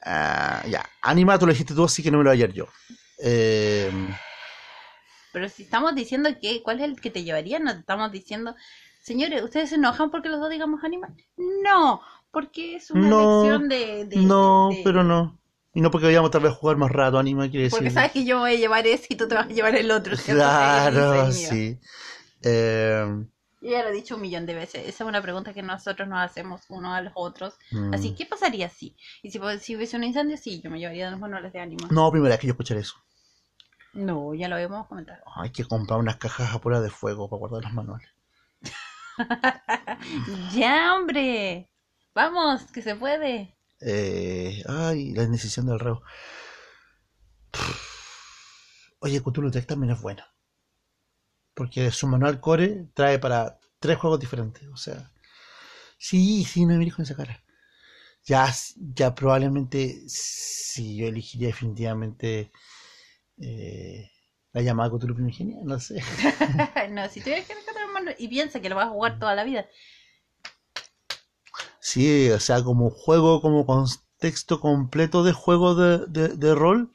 Ah, 0.03 0.63
ya, 0.69 0.85
Anima, 1.01 1.39
tú 1.39 1.45
lo 1.47 1.51
dijiste 1.53 1.73
tú, 1.73 1.85
así 1.85 2.03
que 2.03 2.11
no 2.11 2.17
me 2.19 2.23
lo 2.23 2.29
voy 2.29 2.37
a 2.37 2.43
hallar 2.45 2.53
yo. 2.53 2.67
Eh, 3.23 3.91
Pero 5.33 5.49
si 5.49 5.63
estamos 5.63 5.95
diciendo 5.95 6.29
que, 6.39 6.61
¿cuál 6.63 6.79
es 6.79 6.85
el 6.85 7.01
que 7.01 7.09
te 7.09 7.23
llevaría? 7.23 7.59
No 7.59 7.73
te 7.73 7.79
estamos 7.79 8.11
diciendo, 8.11 8.55
señores, 9.01 9.43
¿ustedes 9.43 9.69
se 9.69 9.75
enojan 9.75 10.11
porque 10.11 10.29
los 10.29 10.39
dos 10.39 10.49
digamos 10.49 10.83
animal? 10.83 11.15
No, 11.63 12.01
porque 12.37 12.75
es 12.75 12.91
una 12.91 13.09
No, 13.09 13.17
elección 13.23 13.67
de, 13.67 14.05
de- 14.05 14.19
no, 14.21 14.69
de- 14.69 14.83
pero 14.83 15.03
no. 15.03 15.39
Y 15.73 15.81
no 15.81 15.89
porque 15.91 16.05
vayamos 16.07 16.29
tal 16.31 16.41
vez 16.41 16.51
a 16.51 16.55
jugar 16.55 16.77
más 16.77 16.91
rato, 16.91 17.17
Anima, 17.17 17.47
decir. 17.47 17.71
Porque 17.71 17.89
sabes 17.89 18.11
que 18.11 18.25
yo 18.25 18.39
voy 18.39 18.51
a 18.51 18.55
llevar 18.57 18.85
ese 18.85 19.07
y 19.09 19.15
tú 19.15 19.27
te 19.27 19.33
vas 19.35 19.47
a 19.47 19.49
llevar 19.49 19.75
el 19.75 19.89
otro. 19.91 20.15
¿cierto? 20.15 20.43
Claro, 20.51 21.31
sí. 21.31 21.79
Eh, 22.43 23.25
Yo 23.61 23.69
ya 23.71 23.83
lo 23.83 23.89
he 23.89 23.93
dicho 23.93 24.15
un 24.15 24.21
millón 24.21 24.45
de 24.47 24.55
veces. 24.55 24.81
Esa 24.87 25.03
es 25.03 25.07
una 25.09 25.21
pregunta 25.21 25.53
que 25.53 25.61
nosotros 25.61 26.07
nos 26.07 26.19
hacemos 26.19 26.61
unos 26.69 26.95
a 26.95 27.01
los 27.01 27.13
otros. 27.15 27.55
mm. 27.71 27.93
Así, 27.93 28.13
¿qué 28.15 28.25
pasaría 28.25 28.69
si? 28.69 28.95
Y 29.21 29.31
si, 29.31 29.39
si 29.59 29.75
hubiese 29.75 29.97
un 29.97 30.03
incendio, 30.03 30.37
sí, 30.37 30.61
yo 30.61 30.69
me 30.71 30.79
llevaría 30.79 31.09
los 31.11 31.19
manuales 31.19 31.53
de 31.53 31.59
ánimo. 31.59 31.87
No, 31.89 32.11
primera 32.11 32.33
vez 32.33 32.39
que 32.39 32.47
yo 32.47 32.53
escuchar 32.53 32.77
eso. 32.77 32.95
No, 33.93 34.33
ya 34.33 34.47
lo 34.47 34.55
habíamos 34.55 34.87
comentado. 34.87 35.21
Hay 35.35 35.51
que 35.51 35.63
comprar 35.63 35.99
unas 35.99 36.15
cajas 36.17 36.53
a 36.55 36.59
prueba 36.59 36.81
de 36.81 36.89
fuego 36.89 37.29
para 37.29 37.39
guardar 37.39 37.63
los 37.65 37.73
manuales. 37.73 38.09
ya, 40.55 40.93
hombre. 40.95 41.67
Vamos, 42.17 42.63
que 42.71 42.81
se 42.81 42.95
puede. 42.95 43.55
Eh, 43.79 44.63
ay, 44.67 45.13
la 45.13 45.21
indecisión 45.21 45.67
del 45.67 45.79
reo. 45.79 46.01
Oye, 49.01 49.21
Cthulhu 49.21 49.51
Tech 49.51 49.67
también 49.67 49.93
es 49.93 50.01
buena. 50.01 50.25
Porque 51.53 51.91
su 51.91 52.07
manual 52.07 52.39
core 52.39 52.87
trae 52.95 53.19
para 53.19 53.59
tres 53.79 53.99
juegos 53.99 54.19
diferentes. 54.19 54.67
O 54.69 54.77
sea, 54.77 55.11
sí, 55.99 56.43
sí, 56.43 56.65
no 56.65 56.69
me 56.69 56.79
mires 56.79 56.95
con 56.95 57.03
esa 57.03 57.15
cara. 57.15 57.39
Ya, 58.23 58.51
ya 58.95 59.13
probablemente 59.13 60.01
sí, 60.07 60.97
yo 60.97 61.05
elegiría 61.05 61.49
definitivamente 61.49 62.51
eh, 63.39 64.09
la 64.53 64.63
llamada 64.63 64.89
Cthulhu 64.89 65.13
Primigenia, 65.13 65.59
no 65.61 65.79
sé. 65.79 66.01
no, 66.89 67.07
si 67.09 67.21
tuvieras 67.21 67.45
que 67.45 67.53
rescatar 67.53 67.85
un 67.85 67.93
manual 67.93 68.15
y 68.17 68.27
piensa 68.27 68.59
que 68.59 68.69
lo 68.69 68.75
vas 68.75 68.87
a 68.87 68.89
jugar 68.89 69.19
toda 69.19 69.35
la 69.35 69.43
vida. 69.43 69.67
Sí, 71.89 72.29
o 72.29 72.39
sea, 72.39 72.63
como 72.63 72.89
juego, 72.91 73.41
como 73.41 73.65
contexto 73.65 74.59
completo 74.59 75.23
de 75.23 75.33
juego 75.33 75.73
de, 75.75 76.27
de- 76.27 76.53
rol, 76.55 76.91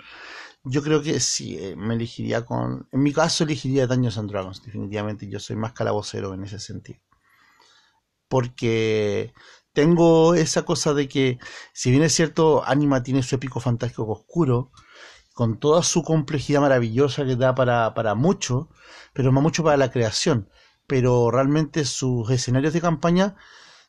yo 0.64 0.82
creo 0.82 1.02
que 1.02 1.20
sí, 1.20 1.58
eh, 1.58 1.76
me 1.76 1.94
elegiría 1.96 2.46
con... 2.46 2.88
En 2.92 3.02
mi 3.02 3.12
caso 3.12 3.44
elegiría 3.44 3.86
Dungeons 3.88 4.18
and 4.18 4.30
Dragons, 4.30 4.62
definitivamente, 4.64 5.28
yo 5.28 5.40
soy 5.40 5.56
más 5.56 5.72
calabocero 5.74 6.34
en 6.34 6.44
ese 6.44 6.58
sentido. 6.60 7.00
Porque 8.28 9.32
tengo 9.72 10.34
esa 10.34 10.62
cosa 10.64 10.94
de 10.94 11.08
que, 11.08 11.38
si 11.72 11.90
bien 11.90 12.02
es 12.02 12.14
cierto, 12.14 12.64
Anima 12.64 13.02
tiene 13.02 13.22
su 13.22 13.34
épico 13.34 13.60
fantástico 13.60 14.06
oscuro, 14.10 14.70
con 15.34 15.58
toda 15.60 15.82
su 15.82 16.02
complejidad 16.04 16.60
maravillosa 16.62 17.24
que 17.26 17.36
da 17.36 17.54
para, 17.54 17.94
para 17.94 18.14
mucho, 18.14 18.70
pero 19.14 19.32
más 19.32 19.42
mucho 19.42 19.64
para 19.64 19.76
la 19.78 19.90
creación, 19.92 20.48
pero 20.86 21.30
realmente 21.30 21.84
sus 21.86 22.30
escenarios 22.30 22.72
de 22.74 22.80
campaña 22.82 23.36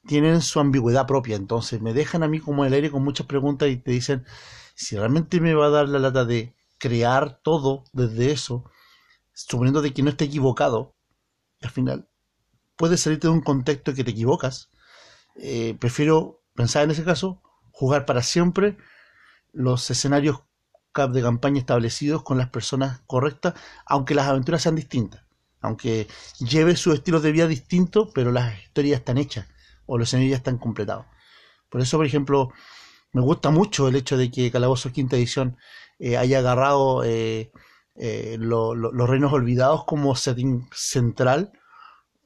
tienen 0.06 0.42
su 0.42 0.60
ambigüedad 0.60 1.08
propia, 1.08 1.36
entonces 1.36 1.82
me 1.82 1.94
dejan 1.94 2.24
a 2.24 2.28
mí 2.28 2.40
como 2.40 2.66
el 2.66 2.74
aire 2.74 2.92
con 2.92 3.04
muchas 3.04 3.28
preguntas 3.28 3.70
y 3.70 3.78
te 3.78 3.92
dicen 3.92 4.26
si 4.76 4.98
realmente 4.98 5.40
me 5.40 5.54
va 5.54 5.68
a 5.68 5.70
dar 5.70 5.88
la 5.90 6.00
lata 6.00 6.26
de 6.26 6.56
crear 6.78 7.40
todo 7.42 7.86
desde 7.94 8.32
eso, 8.32 8.70
suponiendo 9.34 9.82
de 9.82 9.94
que 9.94 10.04
no 10.04 10.10
esté 10.10 10.26
equivocado, 10.26 10.96
al 11.62 11.70
final 11.70 12.10
puede 12.76 12.98
salirte 12.98 13.28
de 13.28 13.34
un 13.34 13.42
contexto 13.42 13.94
que 13.94 14.04
te 14.04 14.12
equivocas, 14.12 14.70
eh, 15.36 15.78
prefiero 15.80 16.42
pensar 16.54 16.84
en 16.84 16.92
ese 16.92 17.04
caso, 17.04 17.42
jugar 17.72 18.06
para 18.06 18.22
siempre 18.22 18.78
los 19.52 19.90
escenarios 19.90 20.42
de 20.96 21.22
campaña 21.22 21.60
establecidos 21.60 22.24
con 22.24 22.38
las 22.38 22.50
personas 22.50 23.02
correctas, 23.08 23.54
aunque 23.86 24.16
las 24.16 24.28
aventuras 24.28 24.62
sean 24.62 24.76
distintas, 24.76 25.24
aunque 25.62 26.08
lleve 26.40 26.76
sus 26.76 26.96
estilos 26.96 27.24
de 27.24 27.32
vida 27.32 27.48
distintos, 27.48 28.10
pero 28.14 28.32
las 28.32 28.62
historias 28.62 29.00
están 29.00 29.18
hechas 29.18 29.48
o 29.86 29.98
los 29.98 30.10
escenarios 30.10 30.32
ya 30.32 30.38
están 30.38 30.58
completados. 30.58 31.06
Por 31.70 31.82
eso, 31.82 31.98
por 31.98 32.06
ejemplo, 32.06 32.52
me 33.14 33.22
gusta 33.22 33.52
mucho 33.52 33.88
el 33.88 33.96
hecho 33.96 34.18
de 34.18 34.32
que 34.32 34.52
Calabozos 34.52 34.92
Quinta 34.92 35.16
Edición 35.18 35.58
eh, 36.00 36.18
haya 36.18 36.40
agarrado 36.40 37.04
eh, 37.04 37.52
eh, 37.96 38.38
lo- 38.40 38.76
lo- 38.76 38.92
los 38.92 39.10
reinos 39.10 39.34
olvidados 39.34 39.86
como 39.86 40.16
setting 40.16 40.68
central 40.74 41.52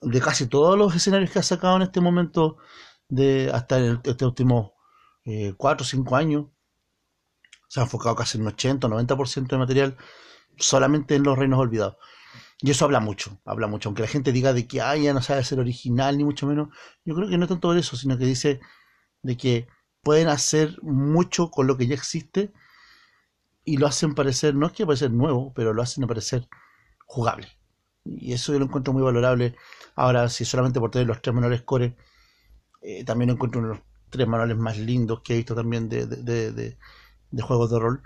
de 0.02 0.22
casi 0.22 0.48
todos 0.48 0.78
los 0.78 0.96
escenarios 0.96 1.32
que 1.32 1.40
ha 1.40 1.44
sacado 1.44 1.76
en 1.78 1.84
este 1.84 2.02
momento 2.02 2.58
de 3.10 3.52
hasta 3.54 3.78
el- 3.78 4.00
este 4.04 4.26
último 4.26 4.74
4 5.58 5.84
o 5.84 5.88
5 5.88 6.16
años. 6.16 6.46
Se 7.68 7.80
ha 7.80 7.84
enfocado 7.84 8.16
casi 8.16 8.38
en 8.38 8.44
un 8.44 8.48
80 8.50 8.88
o 8.88 8.90
90% 8.90 9.56
de 9.56 9.60
material 9.60 9.98
solamente 10.58 11.16
en 11.16 11.24
los 11.24 11.38
reinos 11.38 11.60
olvidados. 11.60 11.98
Y 12.62 12.72
eso 12.72 12.86
habla 12.86 13.00
mucho, 13.00 13.40
habla 13.46 13.68
mucho. 13.68 13.90
Aunque 13.90 14.02
la 14.02 14.08
gente 14.08 14.32
diga 14.32 14.54
de 14.54 14.68
que 14.68 14.82
ay, 14.82 15.04
ya 15.04 15.14
no 15.14 15.22
sabe 15.22 15.44
ser 15.44 15.60
original, 15.60 16.18
ni 16.18 16.24
mucho 16.24 16.48
menos. 16.48 16.70
Yo 17.06 17.16
creo 17.16 17.30
que 17.30 17.38
no 17.38 17.46
es 17.46 17.50
tanto 17.50 17.74
eso, 17.74 17.96
sino 17.98 18.18
que 18.18 18.26
dice 18.26 18.60
de 19.24 19.38
que 19.38 19.68
pueden 20.04 20.30
hacer 20.30 20.78
mucho 20.84 21.52
con 21.52 21.68
lo 21.68 21.78
que 21.78 21.88
ya 21.88 21.96
existe 21.96 22.54
y 23.66 23.78
lo 23.78 23.88
hacen 23.88 24.16
parecer, 24.16 24.56
no 24.56 24.68
es 24.68 24.72
que 24.74 24.86
parecer 24.86 25.12
nuevo, 25.12 25.54
pero 25.54 25.74
lo 25.74 25.82
hacen 25.82 26.08
parecer 26.08 26.48
jugable. 27.06 27.48
Y 28.06 28.34
eso 28.34 28.54
yo 28.54 28.60
lo 28.60 28.66
encuentro 28.66 28.94
muy 28.94 29.04
valorable. 29.04 29.56
Ahora, 29.96 30.30
si 30.30 30.46
solamente 30.46 30.80
por 30.80 30.92
tener 30.92 31.08
los 31.08 31.22
tres 31.22 31.36
manuales 31.36 31.64
core, 31.64 31.98
eh, 32.82 33.06
también 33.06 33.32
encuentro 33.32 33.62
uno 33.62 33.70
de 33.70 33.76
los 33.76 33.86
tres 34.12 34.28
manuales 34.28 34.58
más 34.58 34.78
lindos 34.80 35.22
que 35.24 35.34
he 35.34 35.38
visto 35.38 35.56
también 35.56 35.90
de, 35.90 36.08
de, 36.08 36.52
de- 36.54 36.78
de- 37.32 37.44
juegos 37.44 37.72
de 37.72 37.80
rol. 37.80 38.04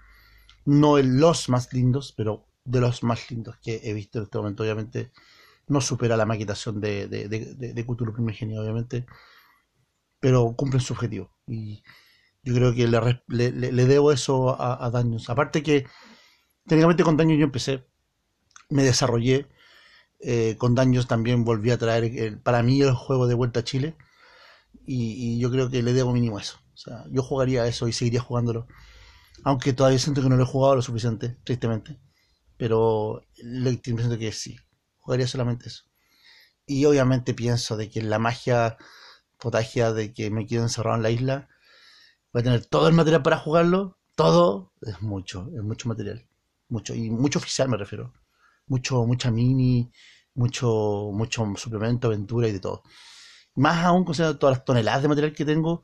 No 0.66 0.98
los 1.00 1.50
más 1.50 1.74
lindos, 1.74 2.14
pero 2.18 2.48
de 2.66 2.82
los 2.82 3.04
más 3.04 3.30
lindos 3.32 3.58
que 3.64 3.82
he 3.84 3.94
visto 3.94 4.20
en 4.20 4.26
este 4.26 4.38
momento. 4.38 4.64
Obviamente 4.64 5.12
no 5.68 5.82
supera 5.82 6.18
la 6.18 6.26
maquetación 6.28 6.82
de, 6.82 7.08
de, 7.08 7.30
de, 7.30 7.74
de, 7.74 7.86
Cthulhu 7.86 8.14
Primigenia, 8.14 8.62
obviamente, 8.62 9.06
pero 10.20 10.54
cumplen 10.56 10.82
su 10.82 10.94
objetivo. 10.94 11.32
Y 11.48 11.84
yo 12.44 12.54
creo 12.56 12.74
que 12.74 12.88
le, 12.88 13.52
le, 13.52 13.72
le- 13.74 13.86
debo 13.86 14.12
eso 14.12 14.60
a, 14.62 14.86
a 14.86 14.90
Dungeons. 14.92 15.30
Aparte 15.30 15.64
que, 15.64 15.86
técnicamente 16.68 17.04
con 17.04 17.18
Dungeons 17.18 17.40
yo 17.40 17.46
empecé, 17.46 17.86
me 18.70 18.84
desarrollé. 18.84 19.48
eh, 20.22 20.56
con 20.60 20.76
Dungeons 20.76 21.08
también 21.08 21.46
volví 21.46 21.72
a 21.72 21.78
traer 21.80 22.06
el- 22.06 22.40
para 22.42 22.64
mí 22.64 22.82
el 22.82 22.94
juego 22.96 23.28
de 23.28 23.36
vuelta 23.36 23.62
a 23.62 23.66
Chile. 23.66 23.96
Y, 24.86 25.36
y 25.38 25.40
yo 25.40 25.52
creo 25.52 25.70
que 25.70 25.84
le 25.84 25.94
debo 25.94 26.14
mínimo 26.14 26.40
eso. 26.40 26.60
O 26.74 26.78
sea, 26.78 27.06
yo 27.12 27.24
jugaría 27.24 27.68
eso 27.68 27.88
y 27.88 27.94
seguiría 27.94 28.22
jugándolo. 28.22 28.68
Aunque 29.46 29.74
todavía 29.74 30.00
siento 30.00 30.22
que 30.24 30.30
no 30.30 30.38
lo 30.38 30.44
he 30.44 30.48
jugado 30.48 30.76
lo 30.78 30.82
suficiente, 30.84 31.38
tristemente. 31.46 32.00
Pero 32.62 33.26
le 33.38 33.82
siento 33.84 34.20
que 34.20 34.32
sí. 34.32 34.56
Jugaría 35.00 35.26
solamente 35.26 35.68
eso. 35.68 35.86
Y 36.68 36.86
obviamente 36.86 37.34
pienso 37.34 37.76
de 37.76 37.90
que 37.90 38.04
la 38.04 38.20
magia 38.20 38.78
potagia 39.40 39.92
de 39.94 40.14
que 40.14 40.30
me 40.30 40.46
quedo 40.46 40.62
encerrado 40.62 40.96
en 40.96 41.02
la 41.02 41.10
isla, 41.10 41.50
voy 42.32 42.42
a 42.42 42.44
tener 42.44 42.66
todo 42.68 42.88
el 42.88 42.94
material 42.94 43.24
para 43.24 43.40
jugarlo. 43.40 43.98
Todo 44.14 44.74
es 44.82 45.02
mucho, 45.02 45.50
es 45.56 45.64
mucho 45.64 45.90
material. 45.90 46.28
Mucho. 46.70 46.94
Y 46.94 47.10
mucho 47.10 47.40
oficial 47.40 47.68
me 47.68 47.78
refiero. 47.78 48.14
Mucho, 48.68 49.08
mucha 49.08 49.32
mini, 49.32 49.92
mucho, 50.36 51.10
mucho 51.12 51.52
suplemento, 51.56 52.10
aventura 52.10 52.48
y 52.48 52.52
de 52.52 52.60
todo. 52.60 52.84
Más 53.56 53.84
aún 53.84 54.06
considerando 54.06 54.38
todas 54.38 54.58
las 54.58 54.66
toneladas 54.66 55.02
de 55.02 55.08
material 55.08 55.34
que 55.34 55.46
tengo 55.46 55.82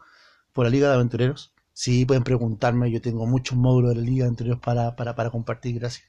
por 0.54 0.66
la 0.66 0.70
Liga 0.70 0.90
de 0.90 0.94
Aventureros. 0.94 1.56
Sí, 1.74 2.06
pueden 2.06 2.24
preguntarme, 2.24 2.92
yo 2.92 3.02
tengo 3.02 3.26
muchos 3.26 3.58
módulos 3.58 3.96
de 3.96 3.96
la 3.96 4.02
Liga 4.04 4.26
de 4.26 4.28
Aventureros 4.28 4.60
para, 4.60 4.96
para, 4.96 5.16
para 5.16 5.32
compartir, 5.32 5.80
gracias. 5.80 6.08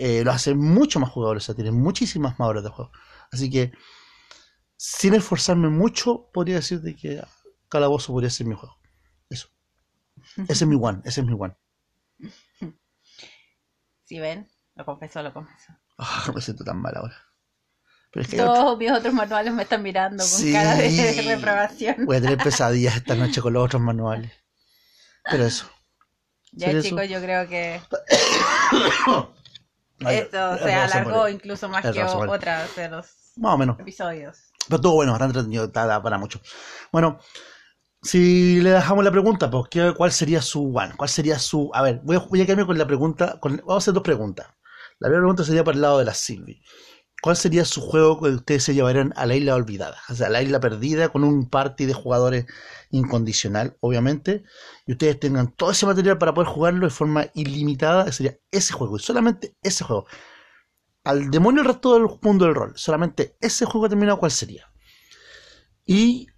Eh, 0.00 0.22
lo 0.24 0.30
hace 0.32 0.54
mucho 0.54 1.00
más 1.00 1.10
jugadores, 1.10 1.42
o 1.42 1.46
sea, 1.46 1.54
tienen 1.54 1.74
muchísimas 1.74 2.38
más 2.38 2.48
horas 2.48 2.62
de 2.62 2.70
juego. 2.70 2.92
Así 3.32 3.50
que, 3.50 3.72
sin 4.76 5.14
esforzarme 5.14 5.68
mucho, 5.68 6.30
podría 6.32 6.56
decir 6.56 6.80
de 6.80 6.94
que 6.94 7.22
Calabozo 7.68 8.12
podría 8.12 8.30
ser 8.30 8.46
mi 8.46 8.54
juego. 8.54 8.78
Eso. 9.28 9.48
Ese 10.36 10.52
es 10.64 10.66
mi 10.66 10.76
one, 10.80 11.00
ese 11.04 11.20
es 11.20 11.26
mi 11.26 11.34
one. 11.38 11.56
Si 14.04 14.18
ven, 14.18 14.48
lo 14.74 14.84
confesó, 14.84 15.22
lo 15.22 15.32
confesó. 15.32 15.72
Ah, 15.98 16.30
me 16.34 16.40
siento 16.40 16.64
tan 16.64 16.80
mal 16.80 16.96
ahora. 16.96 17.16
Pero 18.12 18.22
es 18.22 18.28
que 18.30 18.36
Todos 18.38 18.78
mis 18.78 18.90
otros 18.90 19.12
manuales 19.12 19.52
me 19.52 19.64
están 19.64 19.82
mirando 19.82 20.18
con 20.22 20.26
Sí. 20.28 20.52
cara 20.52 20.76
de, 20.76 20.88
de 20.90 21.22
reprobación. 21.36 22.06
voy 22.06 22.16
a 22.16 22.20
tener 22.20 22.38
pesadillas 22.38 22.96
esta 22.96 23.14
noche 23.16 23.42
con 23.42 23.52
los 23.52 23.64
otros 23.64 23.82
manuales. 23.82 24.32
Pero 25.30 25.44
eso. 25.44 25.68
Ya 26.52 26.68
¿Sería 26.68 26.82
chicos, 26.82 27.02
eso? 27.02 27.12
yo 27.12 27.20
creo 27.20 27.46
que 27.48 27.80
esto 30.00 30.52
el 30.52 30.58
se 30.58 30.64
razón 30.64 30.98
alargó 30.98 31.28
incluso 31.28 31.68
más 31.68 31.82
que 31.82 31.92
razón 31.92 32.28
otras 32.28 32.76
de 32.76 32.88
los 32.88 33.06
Más 33.36 33.54
o 33.54 33.58
menos. 33.58 33.78
episodios. 33.80 34.38
Pero 34.66 34.76
estuvo 34.76 34.94
bueno, 34.94 35.12
bastante 35.12 35.38
entretenido, 35.38 35.72
para 35.72 36.18
mucho. 36.18 36.40
Bueno, 36.92 37.18
Si 38.00 38.60
le 38.60 38.70
dejamos 38.70 39.02
la 39.04 39.10
pregunta, 39.10 39.50
pues, 39.50 39.64
¿qué- 39.70 39.92
¿cuál 39.96 40.12
sería 40.12 40.40
su 40.40 40.72
one? 40.76 40.94
¿Cuál 40.96 41.08
sería 41.10 41.36
su...? 41.38 41.68
A 41.74 41.82
ver, 41.82 42.00
voy 42.04 42.14
a, 42.16 42.20
voy 42.20 42.40
a 42.40 42.46
quedarme 42.46 42.64
con 42.64 42.78
la 42.78 42.86
pregunta... 42.86 43.40
Con, 43.40 43.56
vamos 43.56 43.74
a 43.74 43.78
hacer 43.78 43.92
dos 43.94 44.04
preguntas. 44.04 44.46
La 45.00 45.08
primera 45.08 45.22
pregunta 45.22 45.42
sería 45.44 45.64
para 45.64 45.74
el 45.74 45.80
lado 45.82 45.98
de 45.98 46.04
la 46.04 46.14
Silvi. 46.14 46.62
¿Cuál 47.20 47.36
sería 47.36 47.64
su 47.64 47.80
juego 47.80 48.20
que 48.20 48.28
ustedes 48.28 48.62
se 48.62 48.74
llevarían 48.74 49.12
a 49.16 49.26
la 49.26 49.34
isla 49.34 49.56
olvidada? 49.56 49.98
O 50.08 50.14
sea, 50.14 50.28
a 50.28 50.30
la 50.30 50.40
isla 50.40 50.60
perdida 50.60 51.08
con 51.08 51.24
un 51.24 51.48
party 51.48 51.84
de 51.86 51.92
jugadores 51.92 52.46
incondicional, 52.90 53.76
obviamente, 53.80 54.44
y 54.86 54.92
ustedes 54.92 55.18
tengan 55.18 55.50
todo 55.52 55.72
ese 55.72 55.84
material 55.84 56.18
para 56.18 56.32
poder 56.32 56.48
jugarlo 56.48 56.86
de 56.86 56.90
forma 56.90 57.26
ilimitada, 57.34 58.12
sería 58.12 58.38
ese 58.52 58.72
juego, 58.72 58.96
y 58.96 59.00
solamente 59.00 59.56
ese 59.62 59.82
juego. 59.82 60.06
Al 61.02 61.30
demonio 61.30 61.62
el 61.62 61.68
resto 61.68 61.94
del 61.94 62.06
mundo 62.22 62.44
del 62.44 62.54
rol, 62.54 62.72
solamente 62.76 63.36
ese 63.40 63.64
juego 63.64 63.86
determinado, 63.86 64.20
¿cuál 64.20 64.30
sería? 64.30 64.70
Y 65.84 66.28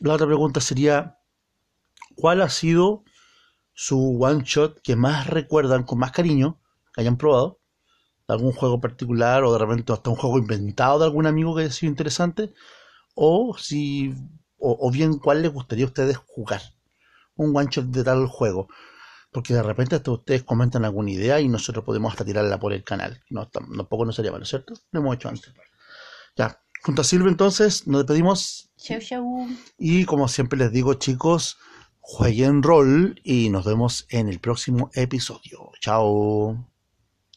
la 0.00 0.14
otra 0.14 0.26
pregunta 0.26 0.60
sería, 0.60 1.18
¿cuál 2.16 2.42
ha 2.42 2.48
sido 2.48 3.04
su 3.74 4.18
one 4.20 4.42
shot 4.44 4.80
que 4.82 4.96
más 4.96 5.28
recuerdan 5.28 5.84
con 5.84 5.98
más 6.00 6.10
cariño, 6.10 6.60
que 6.92 7.02
hayan 7.02 7.16
probado? 7.16 7.59
De 8.30 8.36
algún 8.36 8.52
juego 8.52 8.80
particular 8.80 9.44
o 9.44 9.52
de 9.52 9.58
repente 9.58 9.92
hasta 9.92 10.10
un 10.10 10.16
juego 10.16 10.38
inventado 10.38 10.98
de 11.00 11.06
algún 11.06 11.26
amigo 11.26 11.54
que 11.54 11.62
haya 11.62 11.72
sido 11.72 11.90
interesante 11.90 12.52
o 13.14 13.56
si 13.58 14.14
o, 14.58 14.78
o 14.80 14.90
bien 14.90 15.18
cuál 15.18 15.42
les 15.42 15.52
gustaría 15.52 15.84
a 15.84 15.88
ustedes 15.88 16.16
jugar 16.18 16.62
un 17.36 17.56
one 17.56 17.68
shot 17.70 17.86
de 17.86 18.04
tal 18.04 18.26
juego. 18.26 18.68
Porque 19.32 19.54
de 19.54 19.62
repente 19.62 19.96
hasta 19.96 20.10
ustedes 20.10 20.42
comentan 20.44 20.84
alguna 20.84 21.10
idea 21.12 21.40
y 21.40 21.48
nosotros 21.48 21.84
podemos 21.84 22.12
hasta 22.12 22.24
tirarla 22.24 22.58
por 22.60 22.72
el 22.72 22.84
canal. 22.84 23.20
No, 23.30 23.48
tam- 23.50 23.76
tampoco 23.76 24.04
no 24.04 24.12
sería 24.12 24.32
malo 24.32 24.44
¿cierto? 24.44 24.74
lo 24.92 25.00
hemos 25.00 25.16
hecho 25.16 25.28
antes. 25.28 25.52
Ya 26.36 26.60
junto 26.82 27.02
a 27.02 27.04
Silvia 27.04 27.30
entonces 27.30 27.86
nos 27.86 28.02
despedimos. 28.02 28.70
Chau, 28.76 29.00
chau. 29.00 29.48
y 29.78 30.04
como 30.06 30.28
siempre 30.28 30.58
les 30.58 30.72
digo 30.72 30.94
chicos 30.94 31.58
jueguen 32.00 32.62
rol 32.62 33.20
y 33.24 33.50
nos 33.50 33.64
vemos 33.64 34.06
en 34.10 34.28
el 34.28 34.40
próximo 34.40 34.90
episodio. 34.94 35.70
Chao 35.80 36.69